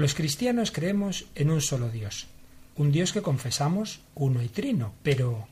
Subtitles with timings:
[0.00, 2.26] Los cristianos creemos en un solo Dios,
[2.74, 5.46] un Dios que confesamos uno y trino, pero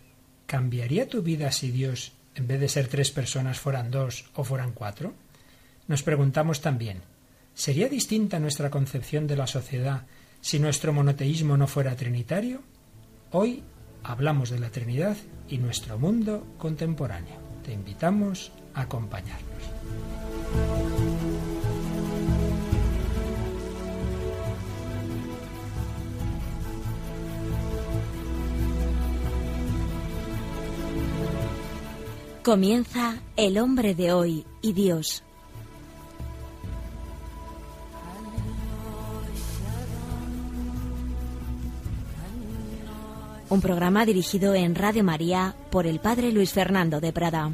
[0.46, 4.72] ¿cambiaría tu vida si Dios, en vez de ser tres personas, fueran dos o fueran
[4.72, 5.12] cuatro?
[5.86, 7.02] Nos preguntamos también,
[7.52, 10.06] ¿sería distinta nuestra concepción de la sociedad
[10.40, 12.62] si nuestro monoteísmo no fuera trinitario?
[13.32, 13.62] Hoy
[14.02, 15.18] hablamos de la Trinidad
[15.50, 17.36] y nuestro mundo contemporáneo.
[17.66, 20.07] Te invitamos a acompañarnos.
[32.44, 35.22] Comienza El hombre de hoy y Dios.
[43.50, 47.50] Un programa dirigido en Radio María por el Padre Luis Fernando de Prada.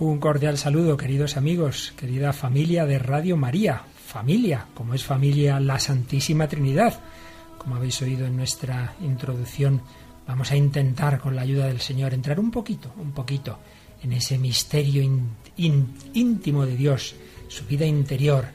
[0.00, 3.82] Un cordial saludo, queridos amigos, querida familia de Radio María.
[4.04, 7.00] Familia, como es familia la Santísima Trinidad.
[7.62, 9.80] Como habéis oído en nuestra introducción,
[10.26, 13.58] vamos a intentar con la ayuda del Señor entrar un poquito, un poquito
[14.02, 15.02] en ese misterio
[15.56, 17.14] íntimo de Dios,
[17.46, 18.46] su vida interior,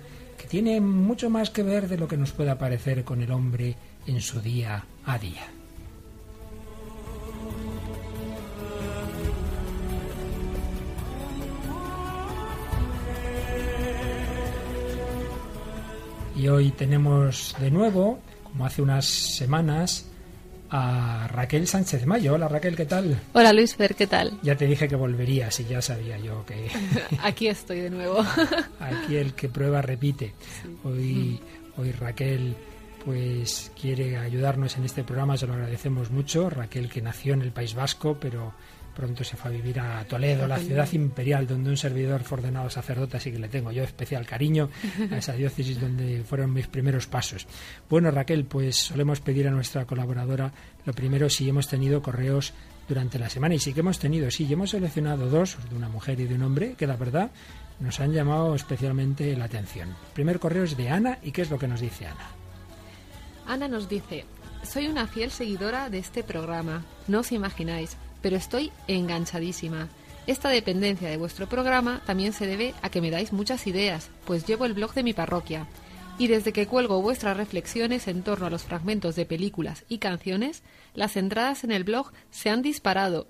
[0.47, 4.21] tiene mucho más que ver de lo que nos pueda parecer con el hombre en
[4.21, 5.45] su día a día.
[16.35, 18.19] Y hoy tenemos de nuevo,
[18.57, 20.07] como hace unas semanas,
[20.71, 22.33] a Raquel Sánchez Mayo.
[22.33, 23.21] Hola Raquel, ¿qué tal?
[23.33, 24.39] Hola Luis Fer, ¿qué tal?
[24.41, 26.67] Ya te dije que volverías y ya sabía yo que...
[27.21, 28.25] Aquí estoy de nuevo.
[28.79, 30.33] Aquí el que prueba repite.
[30.83, 31.39] Hoy,
[31.77, 32.55] hoy Raquel
[33.05, 36.49] pues quiere ayudarnos en este programa, se lo agradecemos mucho.
[36.49, 38.55] Raquel que nació en el País Vasco, pero
[38.97, 42.67] pronto se fue a vivir a Toledo, la ciudad imperial, donde un servidor fue ordenado
[42.67, 44.71] sacerdote, así que le tengo yo especial cariño
[45.11, 47.45] a esa diócesis donde fueron mis primeros pasos.
[47.87, 50.51] Bueno, Raquel, pues solemos pedir a nuestra colaboradora
[50.83, 52.55] lo primero si hemos tenido correos
[52.87, 56.19] durante la semana y sí que hemos tenido, sí, hemos seleccionado dos, de una mujer
[56.19, 57.29] y de un hombre, que la verdad
[57.79, 59.89] nos han llamado especialmente la atención.
[59.89, 62.31] El primer correo es de Ana y ¿qué es lo que nos dice Ana?
[63.45, 64.25] Ana nos dice,
[64.63, 67.95] soy una fiel seguidora de este programa, no os imagináis
[68.27, 69.87] pero estoy enganchadísima.
[70.25, 74.45] Esta dependencia de vuestro programa también se debe a que me dais muchas ideas, pues
[74.45, 75.65] llevo el blog de mi parroquia.
[76.17, 80.61] Y desde que cuelgo vuestras reflexiones en torno a los fragmentos de películas y canciones,
[80.93, 83.29] las entradas en el blog se han disparado.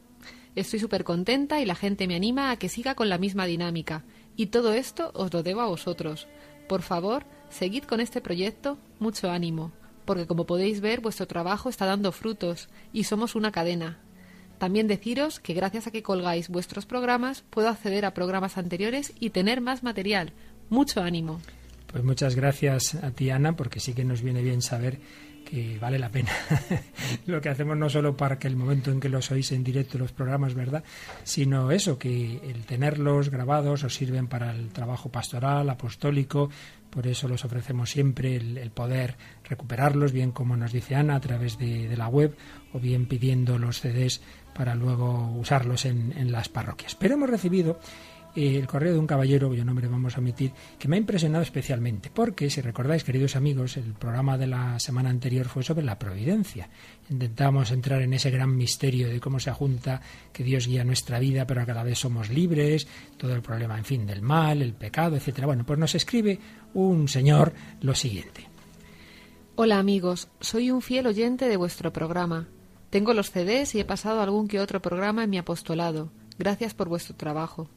[0.55, 4.03] Estoy súper contenta y la gente me anima a que siga con la misma dinámica.
[4.35, 6.27] Y todo esto os lo debo a vosotros.
[6.67, 9.73] Por favor, seguid con este proyecto, mucho ánimo,
[10.05, 13.99] porque como podéis ver vuestro trabajo está dando frutos y somos una cadena.
[14.57, 19.29] También deciros que gracias a que colgáis vuestros programas puedo acceder a programas anteriores y
[19.29, 20.33] tener más material.
[20.69, 21.39] Mucho ánimo.
[21.87, 24.99] Pues muchas gracias a ti, Ana, porque sí que nos viene bien saber
[25.49, 26.31] que vale la pena
[27.25, 29.97] lo que hacemos no solo para que el momento en que los oís en directo
[29.97, 30.83] los programas, ¿verdad?
[31.23, 36.49] Sino eso, que el tenerlos grabados os sirven para el trabajo pastoral, apostólico,
[36.89, 39.15] por eso los ofrecemos siempre el, poder
[39.47, 42.35] recuperarlos, bien como nos dice Ana, a través de, la web,
[42.73, 44.21] o bien pidiendo los CDs
[44.57, 46.95] para luego usarlos en, las parroquias.
[46.95, 47.79] Pero hemos recibido
[48.35, 51.43] eh, el correo de un caballero, cuyo nombre vamos a omitir, que me ha impresionado
[51.43, 55.99] especialmente, porque, si recordáis, queridos amigos, el programa de la semana anterior fue sobre la
[55.99, 56.69] providencia.
[57.09, 60.01] Intentamos entrar en ese gran misterio de cómo se junta
[60.33, 64.07] que Dios guía nuestra vida, pero cada vez somos libres, todo el problema, en fin,
[64.07, 65.45] del mal, el pecado, etcétera.
[65.45, 66.39] Bueno, pues nos escribe
[66.73, 68.47] un señor lo siguiente.
[69.55, 72.47] Hola amigos, soy un fiel oyente de vuestro programa.
[72.89, 76.09] Tengo los CDs y he pasado algún que otro programa en mi apostolado.
[76.39, 77.69] Gracias por vuestro trabajo.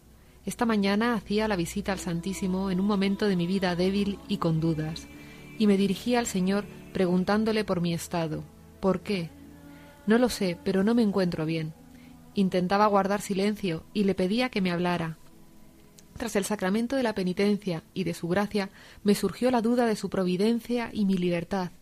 [0.47, 4.39] Esta mañana hacía la visita al Santísimo en un momento de mi vida débil y
[4.39, 5.09] con dudas,
[5.59, 8.45] y me dirigía al Señor preguntándole por mi estado.
[8.81, 9.31] ¿Por qué?
[10.07, 11.75] No lo sé, pero no me encuentro bien.
[12.35, 15.19] Intentaba guardar silencio y le pedía que me hablara.
[16.17, 18.71] Tras el sacramento de la penitencia y de su gracia,
[19.03, 21.73] me surgió la duda de su providencia y mi libertad.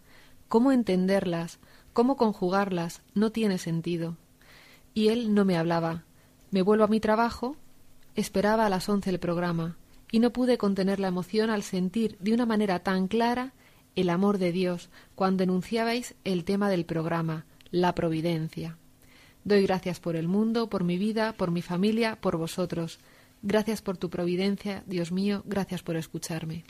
[0.48, 1.58] ¿Cómo entenderlas?
[1.98, 4.16] Cómo conjugarlas no tiene sentido.
[4.94, 6.04] Y él no me hablaba.
[6.52, 7.56] Me vuelvo a mi trabajo,
[8.14, 9.76] esperaba a las once el programa,
[10.12, 13.52] y no pude contener la emoción al sentir de una manera tan clara
[13.96, 18.78] el amor de Dios cuando enunciabais el tema del programa, la providencia.
[19.42, 23.00] Doy gracias por el mundo, por mi vida, por mi familia, por vosotros.
[23.42, 26.62] Gracias por tu providencia, Dios mío, gracias por escucharme.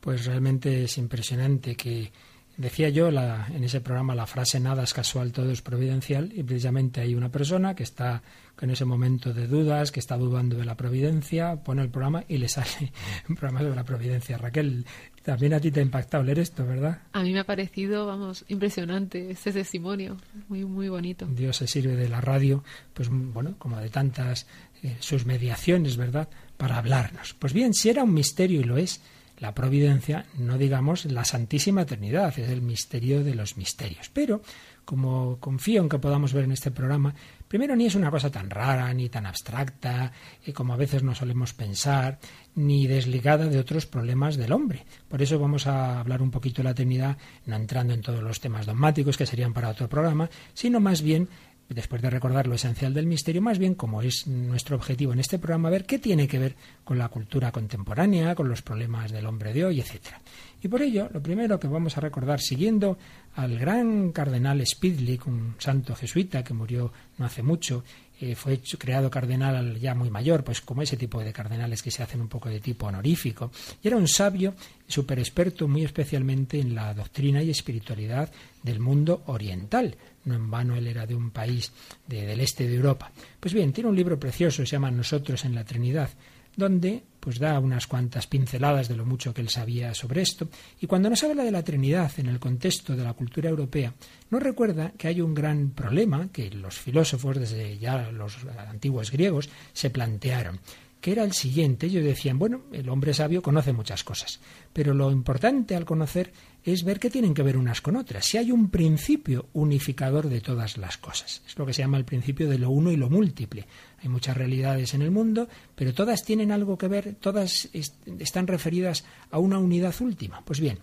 [0.00, 2.10] Pues realmente es impresionante que
[2.56, 7.00] Decía yo en ese programa la frase nada es casual, todo es providencial y precisamente
[7.00, 8.22] hay una persona que está
[8.60, 12.38] en ese momento de dudas, que está dudando de la providencia, pone el programa y
[12.38, 12.92] le sale
[13.28, 14.38] un programa sobre la providencia.
[14.38, 14.86] Raquel,
[15.24, 17.00] también a ti te ha impactado leer esto, ¿verdad?
[17.12, 20.16] A mí me ha parecido, vamos, impresionante este testimonio,
[20.48, 21.26] muy, muy bonito.
[21.26, 22.62] Dios se sirve de la radio,
[22.94, 24.46] pues bueno, como de tantas
[24.82, 27.34] eh, sus mediaciones, ¿verdad?, para hablarnos.
[27.34, 29.00] Pues bien, si era un misterio y lo es,
[29.42, 34.08] la providencia, no digamos la Santísima Trinidad, es el misterio de los misterios.
[34.14, 34.40] Pero,
[34.84, 37.12] como confío en que podamos ver en este programa,
[37.48, 40.12] primero ni es una cosa tan rara, ni tan abstracta,
[40.46, 42.20] y como a veces no solemos pensar,
[42.54, 44.86] ni desligada de otros problemas del hombre.
[45.08, 48.38] Por eso vamos a hablar un poquito de la Trinidad, no entrando en todos los
[48.38, 51.28] temas dogmáticos que serían para otro programa, sino más bien
[51.74, 55.38] después de recordar lo esencial del misterio, más bien como es nuestro objetivo en este
[55.38, 59.52] programa, ver qué tiene que ver con la cultura contemporánea, con los problemas del hombre
[59.52, 60.20] de hoy, etcétera.
[60.62, 62.98] Y por ello, lo primero que vamos a recordar, siguiendo
[63.34, 67.82] al gran cardenal Spidlick, un santo jesuita que murió no hace mucho,
[68.20, 72.04] eh, fue creado cardenal ya muy mayor, pues como ese tipo de cardenales que se
[72.04, 73.50] hacen un poco de tipo honorífico,
[73.82, 74.54] y era un sabio
[74.86, 78.30] súper experto muy especialmente en la doctrina y espiritualidad
[78.62, 79.96] del mundo oriental.
[80.24, 81.72] No en vano él era de un país
[82.06, 83.10] del este de Europa.
[83.40, 86.10] Pues bien, tiene un libro precioso, se llama Nosotros en la Trinidad,
[86.56, 90.48] donde pues da unas cuantas pinceladas de lo mucho que él sabía sobre esto,
[90.80, 93.94] y cuando nos habla de la Trinidad en el contexto de la cultura europea,
[94.30, 98.38] nos recuerda que hay un gran problema que los filósofos desde ya los
[98.68, 100.58] antiguos griegos se plantearon,
[101.00, 101.86] que era el siguiente.
[101.86, 104.40] Ellos decían, bueno, el hombre sabio conoce muchas cosas,
[104.72, 106.32] pero lo importante al conocer
[106.64, 108.24] es ver qué tienen que ver unas con otras.
[108.24, 111.42] Si hay un principio unificador de todas las cosas.
[111.46, 113.66] Es lo que se llama el principio de lo uno y lo múltiple.
[114.02, 119.04] Hay muchas realidades en el mundo, pero todas tienen algo que ver, todas están referidas
[119.30, 120.44] a una unidad última.
[120.44, 120.78] Pues bien,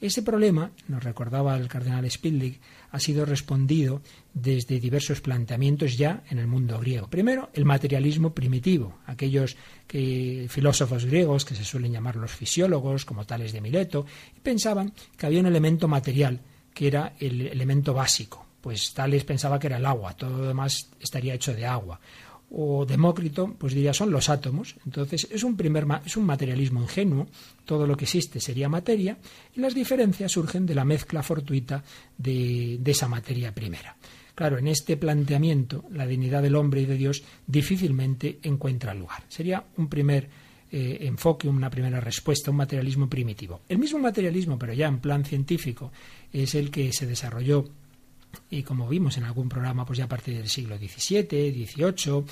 [0.00, 2.58] ese problema, nos recordaba el cardenal Spilding,
[2.94, 4.02] ha sido respondido
[4.32, 7.08] desde diversos planteamientos ya en el mundo griego.
[7.08, 9.56] Primero, el materialismo primitivo, aquellos
[9.88, 14.06] que, filósofos griegos que se suelen llamar los fisiólogos, como tales de Mileto,
[14.44, 16.40] pensaban que había un elemento material
[16.72, 18.46] que era el elemento básico.
[18.60, 22.00] Pues Tales pensaba que era el agua, todo lo demás estaría hecho de agua
[22.56, 24.76] o Demócrito, pues diría son los átomos.
[24.86, 27.26] Entonces es un primer es un materialismo ingenuo,
[27.64, 29.18] todo lo que existe sería materia
[29.56, 31.82] y las diferencias surgen de la mezcla fortuita
[32.16, 33.96] de, esa materia primera.
[34.36, 39.24] Claro, en este planteamiento la dignidad del hombre y de Dios difícilmente encuentra lugar.
[39.28, 40.28] Sería un primer
[40.70, 43.62] eh, enfoque, una primera respuesta, un materialismo primitivo.
[43.68, 45.90] El mismo materialismo, pero ya en plan científico,
[46.32, 47.64] es el que se desarrolló
[48.50, 52.24] y como vimos en algún programa, pues ya a partir del siglo XVII, XVIII,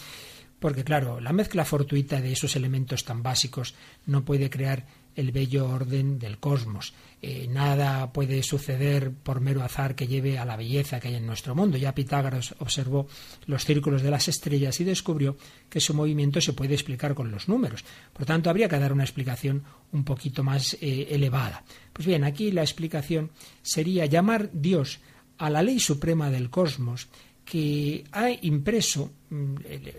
[0.58, 3.75] porque claro, la mezcla fortuita de esos elementos tan básicos
[4.06, 6.94] no puede crear el bello orden del cosmos.
[7.20, 11.26] Eh, nada puede suceder por mero azar que lleve a la belleza que hay en
[11.26, 11.76] nuestro mundo.
[11.76, 13.06] Ya Pitágoras observó
[13.46, 15.37] los círculos de las estrellas y descubrió
[15.69, 17.84] que su movimiento se puede explicar con los números.
[18.12, 21.64] Por tanto, habría que dar una explicación un poquito más eh, elevada.
[21.93, 23.31] Pues bien, aquí la explicación
[23.62, 25.00] sería llamar Dios
[25.42, 27.08] a la ley suprema del cosmos
[27.44, 29.56] que ha impreso mm,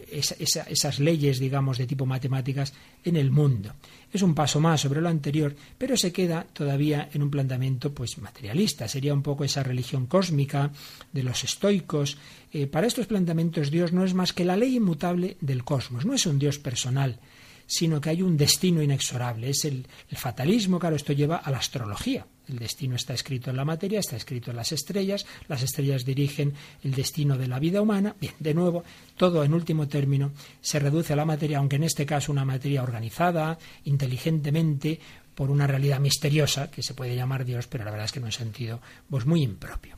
[0.09, 2.73] esas leyes, digamos, de tipo matemáticas
[3.03, 3.73] en el mundo.
[4.11, 8.17] Es un paso más sobre lo anterior, pero se queda todavía en un planteamiento pues
[8.19, 8.87] materialista.
[8.87, 10.71] Sería un poco esa religión cósmica
[11.11, 12.17] de los estoicos.
[12.53, 16.13] Eh, para estos planteamientos Dios no es más que la ley inmutable del cosmos, no
[16.13, 17.19] es un Dios personal,
[17.67, 19.49] sino que hay un destino inexorable.
[19.49, 22.25] Es el, el fatalismo, claro, esto lleva a la astrología.
[22.47, 26.53] El destino está escrito en la materia, está escrito en las estrellas, las estrellas dirigen
[26.83, 28.15] el destino de la vida humana.
[28.19, 28.83] Bien, de nuevo,
[29.15, 32.83] todo en último término se reduce a la materia, aunque en este caso una materia
[32.83, 34.99] organizada, inteligentemente,
[35.33, 38.25] por una realidad misteriosa, que se puede llamar Dios, pero la verdad es que en
[38.25, 39.97] un sentido pues, muy impropio.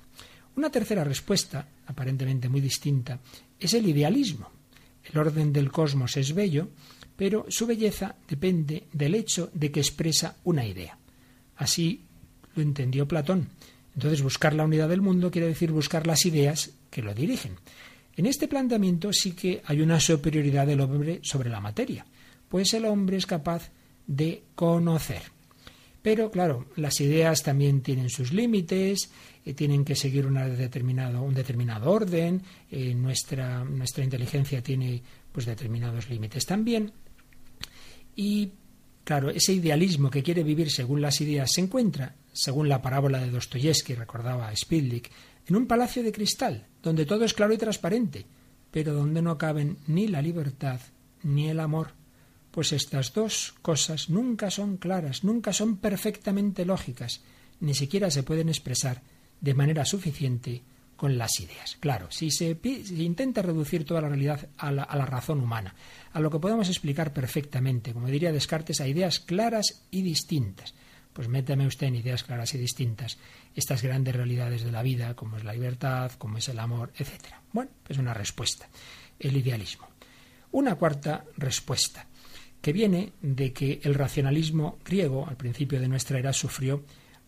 [0.56, 3.20] Una tercera respuesta, aparentemente muy distinta,
[3.60, 4.50] es el idealismo.
[5.04, 6.70] El orden del cosmos es bello,
[7.16, 10.98] pero su belleza depende del hecho de que expresa una idea.
[11.58, 12.02] Así
[12.56, 13.50] lo entendió Platón.
[13.94, 17.56] Entonces, buscar la unidad del mundo quiere decir buscar las ideas que lo dirigen.
[18.18, 22.06] En este planteamiento sí que hay una superioridad del hombre sobre la materia,
[22.50, 23.72] pues el hombre es capaz
[24.08, 25.22] de conocer.
[26.02, 29.10] Pero claro, las ideas también tienen sus límites,
[29.44, 36.10] eh, tienen que seguir determinado, un determinado orden, eh, nuestra, nuestra inteligencia tiene pues determinados
[36.10, 36.92] límites también.
[38.16, 38.52] Y
[39.06, 43.32] claro, ese idealismo que quiere vivir según las ideas se encuentra, según la parábola de
[43.32, 45.10] Dostoyevsky, recordaba a Spidlik,
[45.48, 48.26] en un palacio de cristal, donde todo es claro y transparente,
[48.72, 50.82] pero donde no caben ni la libertad
[51.24, 51.94] ni el amor,
[52.52, 57.22] pues estas dos cosas nunca son claras, nunca son perfectamente lógicas,
[57.60, 59.02] ni siquiera se pueden expresar
[59.40, 60.64] de manera suficiente
[60.96, 61.78] con las ideas.
[61.80, 62.58] Claro, si se,
[62.98, 65.76] intenta reducir toda la realidad a la, a la, razón humana,
[66.14, 70.74] a lo que podemos explicar perfectamente, como diría Descartes, a ideas claras y distintas,
[71.16, 73.18] pues méteme usted en ideas claras y distintas
[73.56, 77.36] estas grandes realidades de la vida, como es la libertad, como es el amor, etc.
[77.54, 78.68] Bueno, es una respuesta,
[79.18, 79.88] el idealismo.
[80.52, 82.06] Una cuarta respuesta,
[82.62, 86.84] que viene de que el racionalismo griego, al principio de nuestra era, sufrió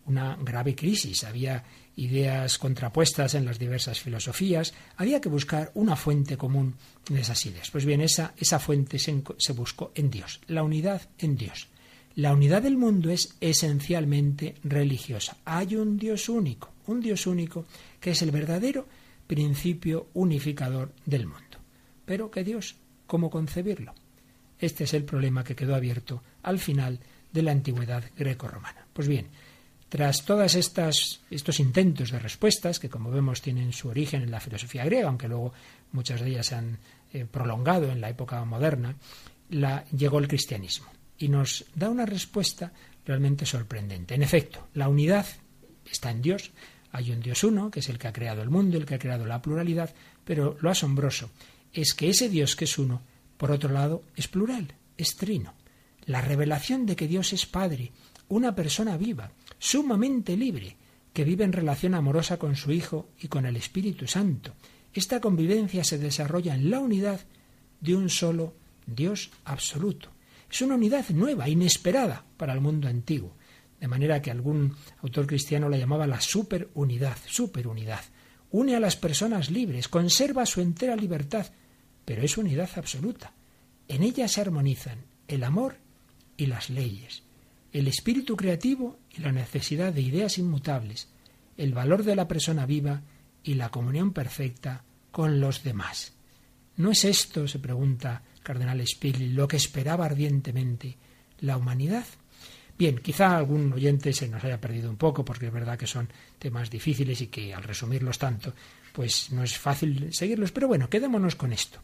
[0.05, 1.23] una grave crisis.
[1.23, 1.63] Había
[1.97, 4.73] ideas contrapuestas en las diversas filosofías.
[4.95, 6.75] Había que buscar una fuente común
[7.09, 7.69] de esas ideas.
[7.69, 11.67] Pues bien, esa, esa fuente se, se buscó en Dios, la unidad en Dios.
[12.15, 15.37] La unidad del mundo es esencialmente religiosa.
[15.45, 17.65] Hay un Dios único, un Dios único
[17.99, 18.87] que es el verdadero
[19.27, 21.57] principio unificador del mundo.
[22.05, 22.75] Pero ¿qué Dios?
[23.05, 23.93] ¿Cómo concebirlo?
[24.59, 26.99] Este es el problema que quedó abierto al final
[27.31, 28.87] de la antigüedad greco-romana.
[28.93, 29.27] Pues bien,
[29.89, 34.83] tras todos estos intentos de respuestas, que como vemos tienen su origen en la filosofía
[34.85, 35.53] griega, aunque luego
[35.91, 36.77] muchas de ellas se han
[37.13, 38.95] eh, prolongado en la época moderna,
[39.49, 42.71] la, llegó el cristianismo y nos da una respuesta
[43.05, 44.15] realmente sorprendente.
[44.15, 45.25] En efecto, la unidad
[45.89, 46.51] está en Dios.
[46.91, 48.99] Hay un Dios uno, que es el que ha creado el mundo, el que ha
[48.99, 49.93] creado la pluralidad,
[50.25, 51.29] pero lo asombroso
[51.73, 53.01] es que ese Dios que es uno,
[53.37, 55.53] por otro lado, es plural, es trino.
[56.05, 57.91] La revelación de que Dios es Padre,
[58.29, 60.77] una persona viva, sumamente libre,
[61.13, 64.53] que vive en relación amorosa con su Hijo y con el Espíritu Santo.
[64.93, 67.21] Esta convivencia se desarrolla en la unidad
[67.81, 68.53] de un solo
[68.85, 70.09] Dios absoluto.
[70.49, 73.35] Es una unidad nueva, inesperada para el mundo antiguo,
[73.79, 78.01] de manera que algún autor cristiano la llamaba la superunidad, superunidad.
[78.51, 81.47] Une a las personas libres, conserva su entera libertad,
[82.05, 83.33] pero es unidad absoluta.
[83.87, 85.77] En ella se armonizan el amor
[86.37, 87.26] y las leyes
[87.73, 91.09] el espíritu creativo y la necesidad de ideas inmutables,
[91.57, 93.01] el valor de la persona viva
[93.43, 96.13] y la comunión perfecta con los demás.
[96.77, 100.97] ¿No es esto, se pregunta Cardenal Spigli, lo que esperaba ardientemente
[101.39, 102.05] la humanidad?
[102.77, 106.07] Bien, quizá algún oyente se nos haya perdido un poco, porque es verdad que son
[106.37, 108.53] temas difíciles y que al resumirlos tanto,
[108.93, 111.79] pues no es fácil seguirlos, pero bueno, quedémonos con esto.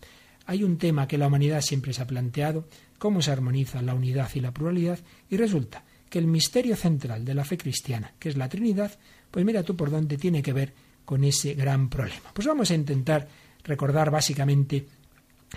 [0.46, 4.30] Hay un tema que la humanidad siempre se ha planteado, cómo se armoniza la unidad
[4.34, 8.38] y la pluralidad, y resulta que el misterio central de la fe cristiana, que es
[8.38, 8.98] la Trinidad,
[9.32, 10.74] pues mira tú por dónde tiene que ver
[11.06, 12.32] con ese gran problema.
[12.34, 13.28] Pues vamos a intentar
[13.64, 14.86] recordar básicamente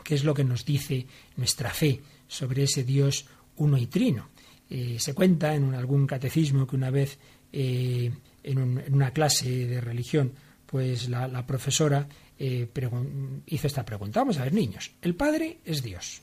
[0.02, 3.26] qué es lo que nos dice nuestra fe sobre ese Dios
[3.57, 4.28] uno y trino.
[4.69, 7.19] Eh, se cuenta en algún catecismo que una vez
[7.52, 8.11] eh,
[8.43, 10.33] en, una clase de religión,
[10.66, 12.08] pues la profesora
[12.38, 12.68] eh,
[13.46, 14.20] hizo esta pregunta.
[14.20, 14.92] Vamos a ver, niños.
[15.00, 16.23] El Padre es Dios.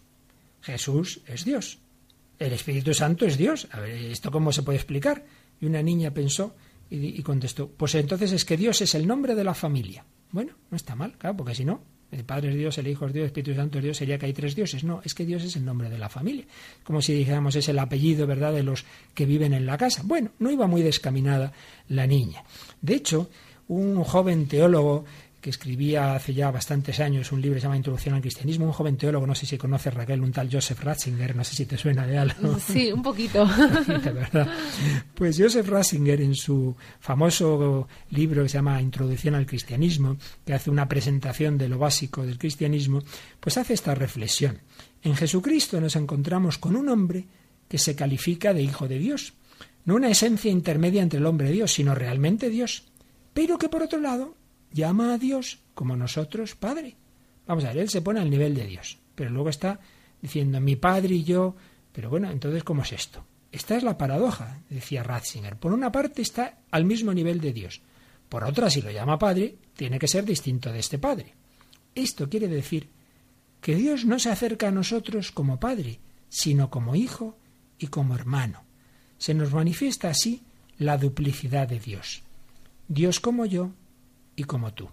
[0.62, 1.80] Jesús es Dios.
[2.40, 3.68] El Espíritu Santo es Dios.
[3.72, 5.26] A ver, ¿esto cómo se puede explicar?
[5.60, 6.56] Y una niña pensó
[6.90, 10.06] y, contestó, pues entonces es que Dios es el nombre de la familia.
[10.32, 11.82] Bueno, no está mal, claro, porque si no,
[12.12, 14.28] el Padre es Dios, el Hijo es Dios, el Espíritu Santo es Dios, sería que
[14.28, 14.84] hay tres dioses.
[14.84, 16.46] No, es que Dios es el nombre de la familia.
[16.84, 18.86] Como si dijéramos es el apellido, ¿verdad?, de los
[19.16, 20.02] que viven en la casa.
[20.06, 21.54] Bueno, no iba muy descaminada
[21.88, 22.44] la niña.
[22.82, 23.30] De hecho,
[23.68, 25.06] un joven teólogo
[25.44, 28.72] que escribía hace ya bastantes años un libro que se llama Introducción al Cristianismo, un
[28.72, 31.78] joven teólogo, no sé si conoces Raquel, un tal Joseph Ratzinger, no sé si te
[31.78, 32.58] suena de algo.
[32.66, 33.46] Sí, un poquito.
[33.88, 34.48] de verdad.
[35.14, 40.16] Pues Joseph Ratzinger en su famoso libro que se llama Introducción al Cristianismo,
[40.46, 43.04] que hace una presentación de lo básico del cristianismo,
[43.42, 44.60] pues hace esta reflexión.
[45.02, 47.26] En Jesucristo nos encontramos con un hombre
[47.68, 49.34] que se califica de hijo de Dios,
[49.84, 52.86] no una esencia intermedia entre el hombre y Dios, sino realmente Dios,
[53.34, 54.36] pero que por otro lado
[54.72, 56.96] llama a Dios como nosotros Padre.
[57.46, 59.80] Vamos a ver, él se pone al nivel de Dios, pero luego está
[60.22, 61.56] diciendo mi Padre y yo,
[61.92, 63.26] pero bueno, entonces ¿cómo es esto?
[63.52, 65.58] Esta es la paradoja, decía Ratzinger.
[65.58, 67.82] Por una parte está al mismo nivel de Dios,
[68.34, 71.36] por otra, si lo llama Padre, tiene que ser distinto de este Padre.
[71.94, 72.90] Esto quiere decir
[73.62, 76.00] que Dios no se acerca a nosotros como Padre,
[76.30, 77.38] sino como Hijo
[77.78, 78.64] y como hermano.
[79.20, 80.42] Se nos manifiesta así
[80.80, 82.23] la duplicidad de Dios.
[82.88, 83.72] Dios como yo
[84.36, 84.90] y como tú.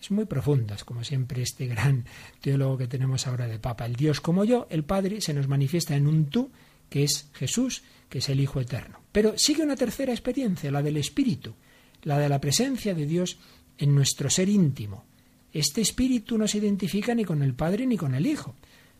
[0.00, 2.06] Es muy profunda, es como siempre este gran
[2.40, 3.84] teólogo que tenemos ahora de Papa.
[3.84, 6.50] El Dios como yo, el Padre, se nos manifiesta en un tú,
[6.88, 9.00] que es Jesús, que es el Hijo eterno.
[9.12, 11.54] Pero sigue una tercera experiencia, la del Espíritu,
[12.02, 13.38] la de la presencia de Dios
[13.76, 15.04] en nuestro ser íntimo.
[15.52, 18.54] Este Espíritu no se identifica ni con el Padre ni con el Hijo,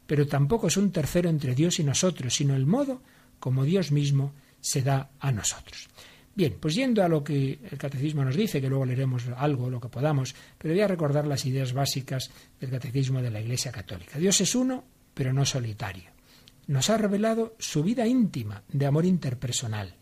[0.07, 3.03] pero tampoco es un tercero entre Dios y nosotros, sino el modo
[3.39, 5.89] como Dios mismo se da a nosotros.
[6.35, 9.81] Bien, pues yendo a lo que el catecismo nos dice, que luego leeremos algo, lo
[9.81, 14.19] que podamos, pero voy a recordar las ideas básicas del catecismo de la Iglesia Católica.
[14.19, 16.11] Dios es uno, pero no solitario.
[16.69, 19.97] Nos ha revelado su vida íntima de amor interpersonal.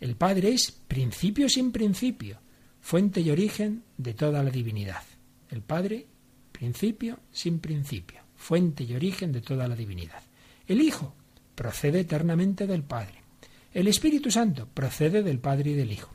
[0.00, 2.40] El Padre es principio sin principio,
[2.80, 5.02] fuente y origen de toda la divinidad.
[5.50, 6.06] El Padre,
[6.52, 10.22] principio sin principio, fuente y origen de toda la divinidad.
[10.68, 11.14] El Hijo
[11.56, 13.27] procede eternamente del Padre.
[13.74, 16.10] El Espíritu Santo procede del Padre y del Hijo.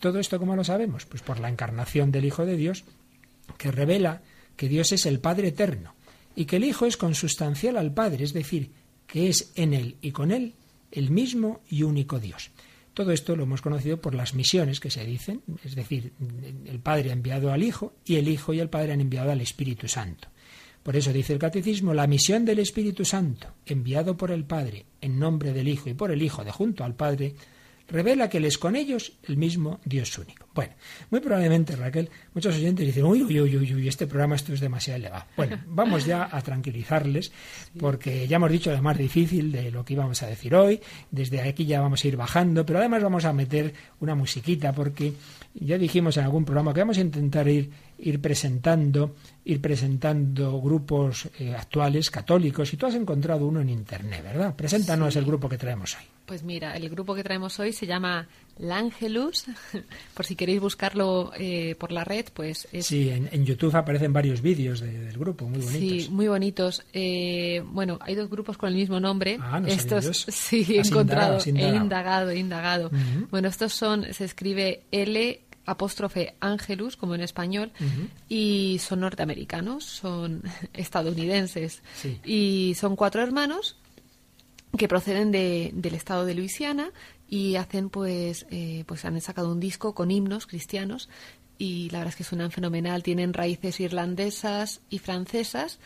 [0.00, 1.06] ¿Todo esto cómo lo sabemos?
[1.06, 2.84] Pues por la encarnación del Hijo de Dios,
[3.58, 4.22] que revela
[4.56, 5.94] que Dios es el Padre eterno
[6.36, 8.70] y que el Hijo es consustancial al Padre, es decir,
[9.06, 10.54] que es en Él y con Él
[10.92, 12.50] el mismo y único Dios.
[12.94, 16.12] Todo esto lo hemos conocido por las misiones que se dicen, es decir,
[16.66, 19.40] el Padre ha enviado al Hijo y el Hijo y el Padre han enviado al
[19.40, 20.28] Espíritu Santo.
[20.84, 25.18] Por eso dice el Catecismo, la misión del Espíritu Santo, enviado por el Padre en
[25.18, 27.34] nombre del Hijo y por el Hijo de junto al Padre,
[27.88, 30.46] revela que Él es con ellos el mismo Dios único.
[30.54, 30.72] Bueno,
[31.10, 34.98] muy probablemente, Raquel, muchos oyentes dicen, uy, uy, uy, uy, este programa esto es demasiado
[34.98, 35.24] elevado.
[35.36, 37.32] Bueno, vamos ya a tranquilizarles,
[37.78, 41.40] porque ya hemos dicho lo más difícil de lo que íbamos a decir hoy, desde
[41.42, 45.12] aquí ya vamos a ir bajando, pero además vamos a meter una musiquita, porque
[45.54, 47.70] ya dijimos en algún programa que vamos a intentar ir,
[48.04, 54.22] ir presentando ir presentando grupos eh, actuales católicos y tú has encontrado uno en internet,
[54.22, 54.54] ¿verdad?
[54.56, 56.04] Preséntanos el grupo que traemos hoy.
[56.24, 58.26] Pues mira, el grupo que traemos hoy se llama
[58.58, 59.44] L'Angelus.
[60.14, 62.86] Por si queréis buscarlo eh, por la red, pues es...
[62.86, 66.04] Sí, en, YouTube aparecen varios vídeos del grupo, muy bonitos.
[66.04, 66.82] Sí, muy bonitos.
[66.94, 69.36] Eh, bueno, hay dos grupos con el mismo nombre.
[69.38, 72.90] Ah, no estos sí he encontrado, he indagado, he indagado.
[73.30, 77.72] Bueno, estos son, se escribe L apóstrofe Angelus, como en español,
[78.28, 80.42] y son norteamericanos, son
[80.72, 81.82] estadounidenses.
[82.24, 83.76] Y son cuatro hermanos
[84.76, 86.90] que proceden de, del estado de Luisiana
[87.28, 91.08] y hacen pues eh, pues han sacado un disco con himnos cristianos
[91.58, 93.02] y la verdad es que suenan fenomenal.
[93.02, 95.78] Tienen raíces irlandesas y francesas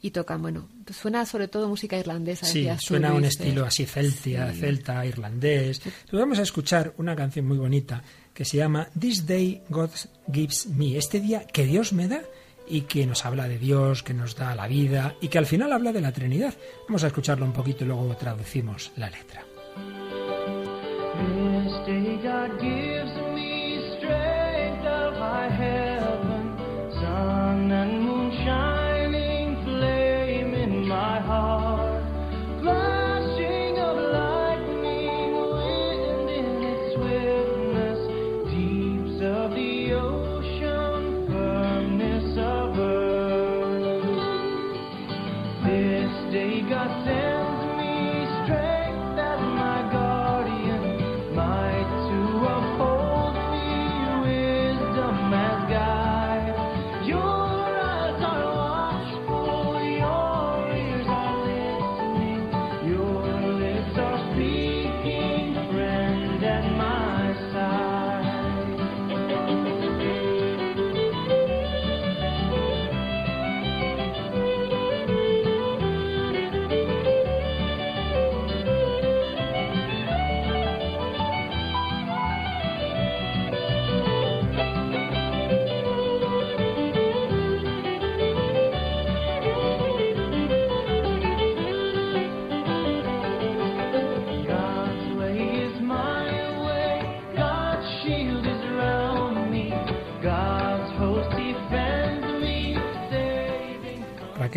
[0.00, 5.04] y tocan bueno suena sobre todo música irlandesa sí suena un estilo así celtia celta
[5.06, 5.80] irlandés.
[6.12, 8.02] Vamos a escuchar una canción muy bonita
[8.34, 9.90] que se llama This Day God
[10.30, 12.20] Gives Me este día que Dios me da
[12.66, 15.72] y que nos habla de Dios, que nos da la vida y que al final
[15.72, 16.54] habla de la Trinidad.
[16.88, 19.44] Vamos a escucharlo un poquito y luego traducimos la letra.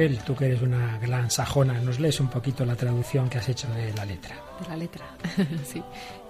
[0.05, 3.67] Tú que eres una gran sajona, nos lees un poquito la traducción que has hecho
[3.73, 4.35] de la letra.
[4.61, 5.03] De la letra,
[5.65, 5.81] sí.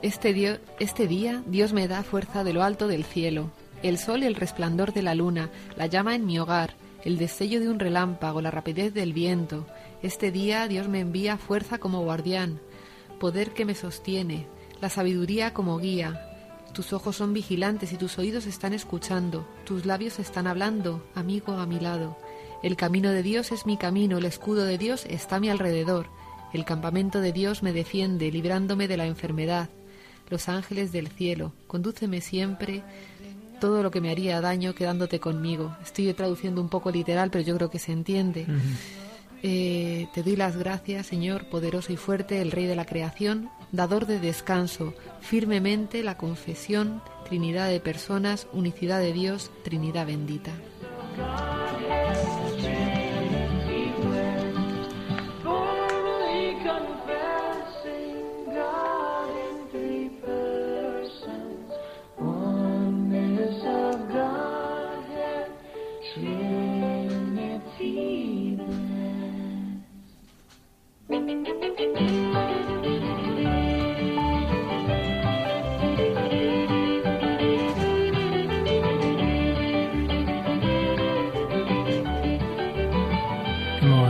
[0.01, 3.51] Este, este día Dios me da fuerza de lo alto del cielo,
[3.83, 7.59] el sol y el resplandor de la luna, la llama en mi hogar, el destello
[7.59, 9.67] de un relámpago, la rapidez del viento.
[10.01, 12.61] Este día Dios me envía fuerza como guardián,
[13.19, 14.47] poder que me sostiene,
[14.79, 16.23] la sabiduría como guía.
[16.73, 21.65] Tus ojos son vigilantes y tus oídos están escuchando, tus labios están hablando, amigo a
[21.65, 22.17] mi lado.
[22.63, 26.07] El camino de Dios es mi camino, el escudo de Dios está a mi alrededor.
[26.53, 29.69] El campamento de Dios me defiende, librándome de la enfermedad.
[30.29, 32.83] Los ángeles del cielo, condúceme siempre
[33.59, 35.75] todo lo que me haría daño quedándote conmigo.
[35.83, 38.45] Estoy traduciendo un poco literal, pero yo creo que se entiende.
[39.43, 44.07] Eh, te doy las gracias, Señor, poderoso y fuerte, el Rey de la creación, dador
[44.07, 50.51] de descanso, firmemente la confesión, Trinidad de personas, unicidad de Dios, Trinidad bendita.
[51.17, 52.56] God.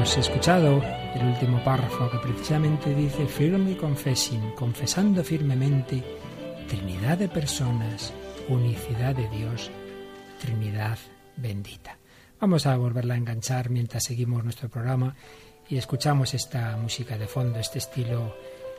[0.07, 0.81] Hemos escuchado
[1.15, 6.01] el último párrafo que precisamente dice firme confessing, confesando firmemente
[6.65, 8.13] Trinidad de personas,
[8.47, 9.69] unicidad de Dios,
[10.39, 10.97] Trinidad
[11.35, 11.97] bendita.
[12.39, 15.13] Vamos a volverla a enganchar mientras seguimos nuestro programa
[15.67, 18.33] y escuchamos esta música de fondo, este estilo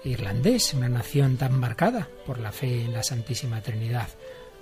[0.05, 4.09] irlandés, una nación tan marcada por la fe en la Santísima Trinidad,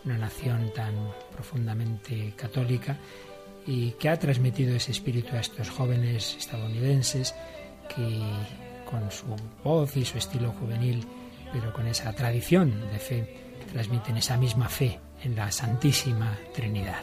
[0.05, 2.98] una nación tan profundamente católica
[3.66, 7.35] y que ha transmitido ese espíritu a estos jóvenes estadounidenses
[7.94, 8.20] que
[8.88, 9.26] con su
[9.64, 11.05] voz y su estilo juvenil,
[11.52, 13.37] pero con esa tradición de fe,
[13.72, 17.02] transmiten esa misma fe en la Santísima Trinidad.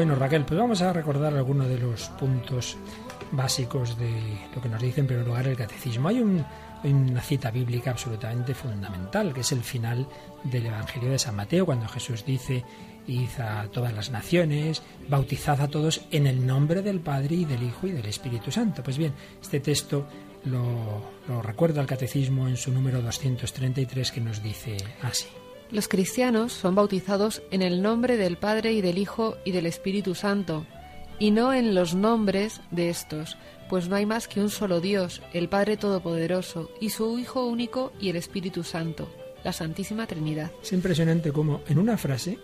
[0.00, 2.78] Bueno, Raquel, pues vamos a recordar algunos de los puntos
[3.32, 4.10] básicos de
[4.54, 6.08] lo que nos dice en primer lugar el catecismo.
[6.08, 10.08] Hay, una cita bíblica absolutamente fundamental, que es el final
[10.42, 12.64] del Evangelio de San Mateo, cuando Jesús dice,
[13.08, 17.62] id a todas las naciones, bautizad a todos en el nombre del Padre y del
[17.62, 18.82] Hijo y del Espíritu Santo.
[18.82, 20.06] Pues bien, este texto
[20.46, 25.26] lo, lo recuerda el catecismo en su número 233 que nos dice así.
[25.70, 30.16] Los cristianos son bautizados en el nombre del Padre y del Hijo y del Espíritu
[30.16, 30.66] Santo,
[31.20, 33.36] y no en los nombres de estos,
[33.68, 37.92] pues no hay más que un solo Dios, el Padre Todopoderoso, y su Hijo único
[38.00, 39.08] y el Espíritu Santo,
[39.44, 40.50] la Santísima Trinidad.
[40.60, 42.38] Es impresionante cómo en una frase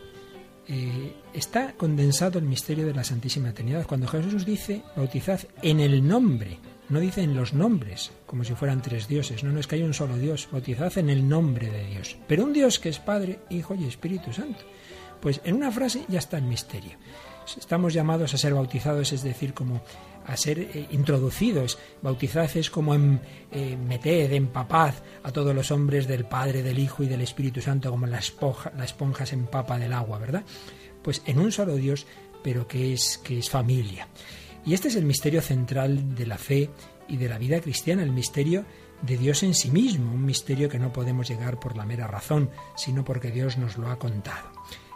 [0.68, 3.86] eh, está condensado el misterio de la Santísima Trinidad.
[3.88, 6.58] Cuando Jesús dice, bautizad en el nombre
[6.88, 9.42] no dice en los nombres, como si fueran tres dioses.
[9.42, 10.49] No, no es que hay un solo Dios.
[10.51, 12.16] Bautizad en el nombre de Dios.
[12.29, 14.61] Pero un Dios que es Padre, Hijo y Espíritu Santo.
[15.20, 16.92] Pues en una frase ya está el misterio.
[17.57, 19.81] Estamos llamados a ser bautizados, es decir, como
[20.27, 21.79] a ser eh, introducidos.
[22.03, 23.20] Bautizad es como en,
[23.53, 27.90] eh, meted, empapad a todos los hombres del Padre, del Hijo y del Espíritu Santo,
[27.90, 30.44] como la esponja, la esponja se empapa del agua, ¿verdad?
[31.03, 32.07] Pues en un solo Dios,
[32.42, 34.09] pero que es, que es familia.
[34.66, 36.68] Y este es el misterio central de la fe
[37.09, 38.64] y de la vida cristiana, el misterio
[39.00, 42.50] de Dios en sí mismo, un misterio que no podemos llegar por la mera razón,
[42.76, 44.50] sino porque Dios nos lo ha contado.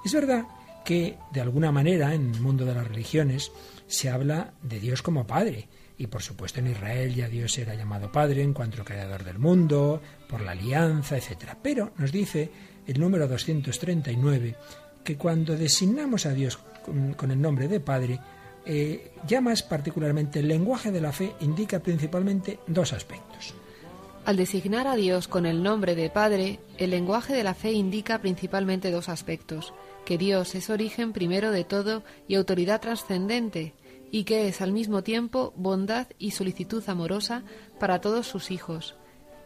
[0.04, 0.46] Es verdad
[0.84, 3.52] que, de alguna manera, en el mundo de las religiones,
[3.86, 8.10] se habla de Dios como Padre, y por supuesto en Israel ya Dios era llamado
[8.10, 11.54] Padre en cuanto creador del mundo, por la alianza, etc.
[11.62, 12.50] Pero nos dice
[12.88, 14.56] el número 239
[15.04, 16.58] que cuando designamos a Dios
[17.16, 18.18] con el nombre de Padre,
[18.66, 23.54] eh, ya más particularmente el lenguaje de la fe indica principalmente dos aspectos.
[24.24, 28.20] Al designar a Dios con el nombre de Padre, el lenguaje de la fe indica
[28.20, 29.72] principalmente dos aspectos,
[30.04, 33.74] que Dios es origen primero de todo y autoridad trascendente,
[34.10, 37.44] y que es al mismo tiempo bondad y solicitud amorosa
[37.78, 38.94] para todos sus hijos.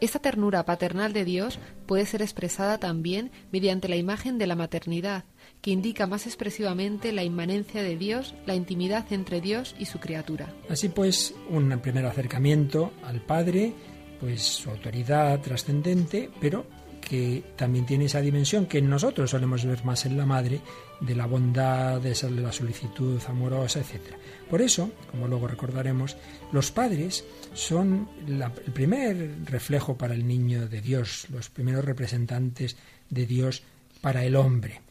[0.01, 5.23] Esta ternura paternal de Dios puede ser expresada también mediante la imagen de la maternidad,
[5.65, 10.53] que indica más expresivamente la inmanencia de Dios, la intimidad entre Dios y su criatura.
[10.69, 13.73] Así pues, un primer acercamiento al Padre,
[14.19, 16.67] pues su autoridad trascendente, pero
[17.01, 20.61] que también tiene esa dimensión que nosotros solemos ver más en la madre,
[20.99, 24.13] de la bondad, de la solicitud amorosa, etc.
[24.47, 26.15] Por eso, como luego recordaremos,
[26.51, 27.25] los padres
[27.55, 32.77] son el primer reflejo para el niño de Dios, los primeros representantes
[33.09, 33.63] de Dios
[33.99, 34.81] para el hombre.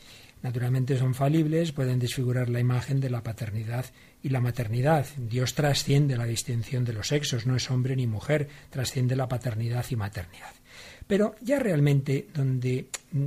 [0.45, 3.87] Naturalmente son falibles, pueden desfigurar la imagen de la paternidad
[4.23, 5.07] y la maternidad.
[5.17, 9.87] Dios trasciende la distinción de los sexos, no es hombre ni mujer, trasciende la paternidad
[9.89, 10.53] y maternidad.
[11.07, 13.27] Pero ya realmente donde mm,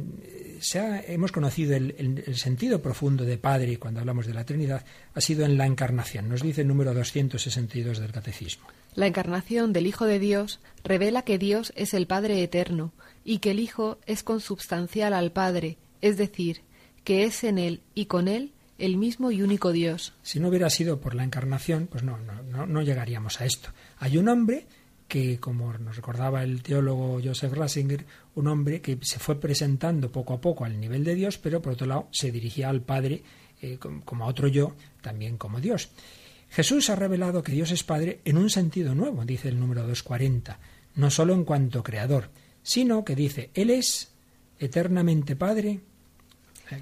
[1.07, 5.43] hemos conocido el, el, sentido profundo de Padre cuando hablamos de la Trinidad ha sido
[5.43, 8.67] en la encarnación, nos dice el número 262 del Catecismo.
[8.93, 13.49] La encarnación del Hijo de Dios revela que Dios es el Padre eterno y que
[13.49, 16.61] el Hijo es consubstancial al Padre, es decir,
[17.07, 20.11] que es en Él y con Él el mismo y único Dios.
[20.23, 23.69] Si no hubiera sido por la encarnación, pues no, no, no, llegaríamos a esto.
[23.99, 24.67] Hay un hombre
[25.07, 30.33] que, como nos recordaba el teólogo Joseph Ratzinger, un hombre que se fue presentando poco
[30.33, 33.23] a poco al nivel de Dios, pero por otro lado se dirigía al Padre
[33.61, 35.91] eh, como a otro yo, también como Dios.
[36.49, 40.59] Jesús ha revelado que Dios es Padre en un sentido nuevo, dice el número 240,
[40.95, 42.31] no solo en cuanto creador,
[42.63, 44.11] sino que dice, Él es
[44.59, 45.79] eternamente Padre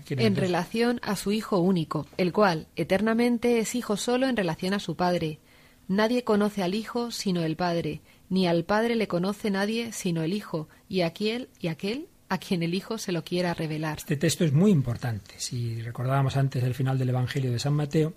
[0.09, 4.79] en relación a su Hijo único, el cual eternamente es Hijo solo en relación a
[4.79, 5.39] su Padre.
[5.87, 10.33] Nadie conoce al Hijo sino el Padre, ni al Padre le conoce nadie sino el
[10.33, 13.97] Hijo, y aquel y aquel a quien el Hijo se lo quiera revelar.
[13.99, 15.35] Este texto es muy importante.
[15.37, 18.13] Si recordábamos antes el final del Evangelio de San Mateo,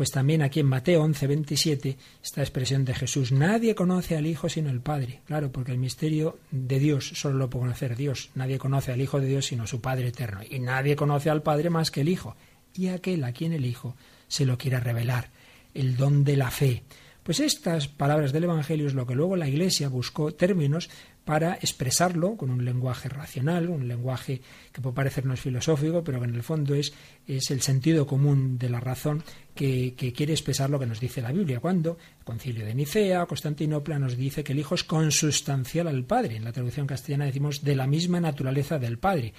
[0.00, 4.48] Pues también aquí en Mateo 11, 27, esta expresión de Jesús, nadie conoce al Hijo
[4.48, 5.20] sino el Padre.
[5.26, 8.30] Claro, porque el misterio de Dios solo lo puede conocer Dios.
[8.34, 10.40] Nadie conoce al Hijo de Dios sino su Padre eterno.
[10.48, 12.34] Y nadie conoce al Padre más que el Hijo.
[12.72, 13.94] Y aquel a quien el Hijo
[14.26, 15.28] se lo quiera revelar.
[15.74, 16.82] El don de la fe.
[17.22, 20.88] Pues estas palabras del Evangelio es lo que luego la Iglesia buscó términos
[21.24, 24.40] para expresarlo con un lenguaje racional, un lenguaje
[24.72, 26.92] que puede parecernos filosófico, pero que en el fondo es,
[27.26, 29.22] es el sentido común de la razón
[29.54, 31.60] que, quiere expresar lo que nos dice la Biblia.
[31.60, 36.36] Cuando el concilio de Nicea, Constantinopla, nos dice que el Hijo es consustancial al Padre.
[36.36, 39.34] En la traducción castellana decimos de la misma naturaleza del Padre.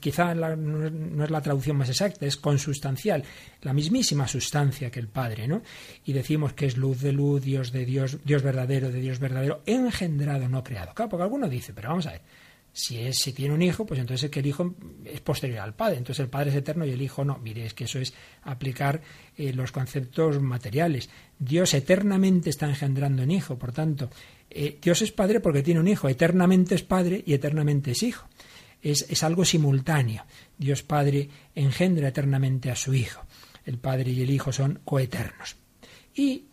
[0.00, 3.24] quizá no es la traducción más exacta, es consustancial,
[3.62, 5.62] la mismísima sustancia que el Padre, ¿no?
[6.04, 9.62] Y decimos que es luz de luz, Dios de Dios, Dios verdadero de Dios verdadero,
[9.66, 10.94] engendrado, no creado.
[10.94, 12.22] Claro, porque alguno dice, pero vamos a ver,
[12.74, 15.98] si tiene un hijo, pues entonces es que el hijo es posterior al padre.
[15.98, 17.38] Entonces el padre es eterno y el hijo no.
[17.38, 19.00] Mire, es que eso es aplicar
[19.36, 21.08] eh, los conceptos materiales.
[21.38, 23.56] Dios eternamente está engendrando un hijo.
[23.56, 24.10] Por tanto,
[24.50, 26.08] eh, Dios es padre porque tiene un hijo.
[26.08, 28.26] Eternamente es padre y eternamente es hijo.
[28.82, 30.24] Es, es algo simultáneo.
[30.58, 33.24] Dios Padre engendra eternamente a su hijo.
[33.64, 35.56] El padre y el hijo son coeternos.
[36.14, 36.44] Y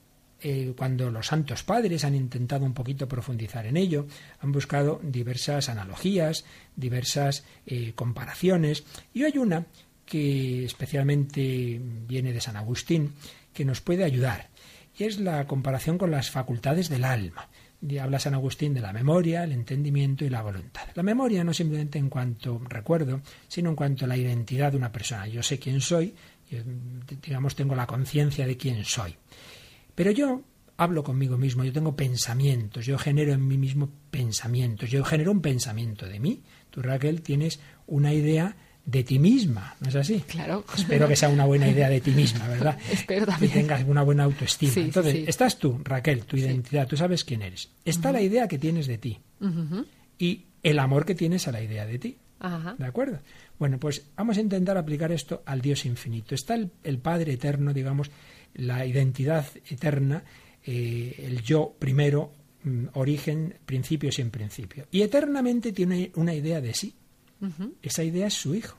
[0.42, 4.08] eh, cuando los santos padres han intentado un poquito profundizar en ello,
[4.40, 9.68] han buscado diversas analogías, diversas eh, comparaciones, y hay una
[10.06, 13.14] que especialmente viene de San Agustín,
[13.54, 14.50] que nos puede ayudar,
[14.98, 17.50] y es la comparación con las facultades del alma.
[18.00, 20.88] Habla San Agustín de la memoria, el entendimiento y la voluntad.
[20.94, 24.92] La memoria no simplemente en cuanto recuerdo, sino en cuanto a la identidad de una
[24.92, 25.28] persona.
[25.28, 26.14] Yo sé quién soy,
[27.24, 29.16] digamos, tengo la conciencia de quién soy.
[29.96, 30.44] Pero yo
[30.78, 35.42] hablo conmigo mismo, yo tengo pensamientos, yo genero en mí mismo pensamientos, yo genero un
[35.42, 36.42] pensamiento de mí.
[36.72, 40.22] Tú, Raquel, tienes una idea de ti misma, ¿no es así?
[40.22, 40.66] Claro.
[40.76, 42.80] Espero que sea una buena idea de ti misma, ¿verdad?
[42.92, 43.52] Espero también.
[43.52, 44.74] Que tengas una buena autoestima.
[44.76, 47.70] Entonces, estás tú, Raquel, tu identidad, tú sabes quién eres.
[47.86, 49.20] Está la idea que tienes de ti
[50.18, 52.18] y el amor que tienes a la idea de ti.
[52.80, 53.20] ¿De acuerdo?
[53.60, 56.34] Bueno, pues vamos a intentar aplicar esto al Dios infinito.
[56.34, 58.10] Está el Padre eterno, digamos,
[58.56, 60.24] la identidad eterna,
[60.64, 62.32] eh, el yo primero,
[62.64, 64.88] mm, origen, principio sin principio.
[64.92, 66.96] Y eternamente tiene una idea de sí.
[67.82, 68.78] Esa idea es su hijo,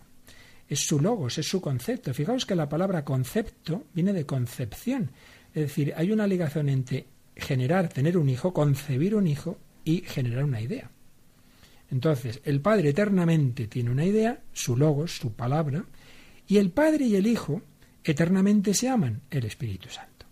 [0.69, 2.15] es su logos, es su concepto.
[2.15, 5.11] Fijaos que la palabra concepto viene de concepción.
[5.53, 10.45] Es decir, hay una ligación entre generar, tener un hijo, concebir un hijo y generar
[10.45, 10.93] una idea.
[11.91, 15.85] Entonces, el Padre eternamente tiene una idea, su logos, su palabra,
[16.49, 17.63] y el Padre y el Hijo
[18.11, 20.27] eternamente se aman el Espíritu Santo.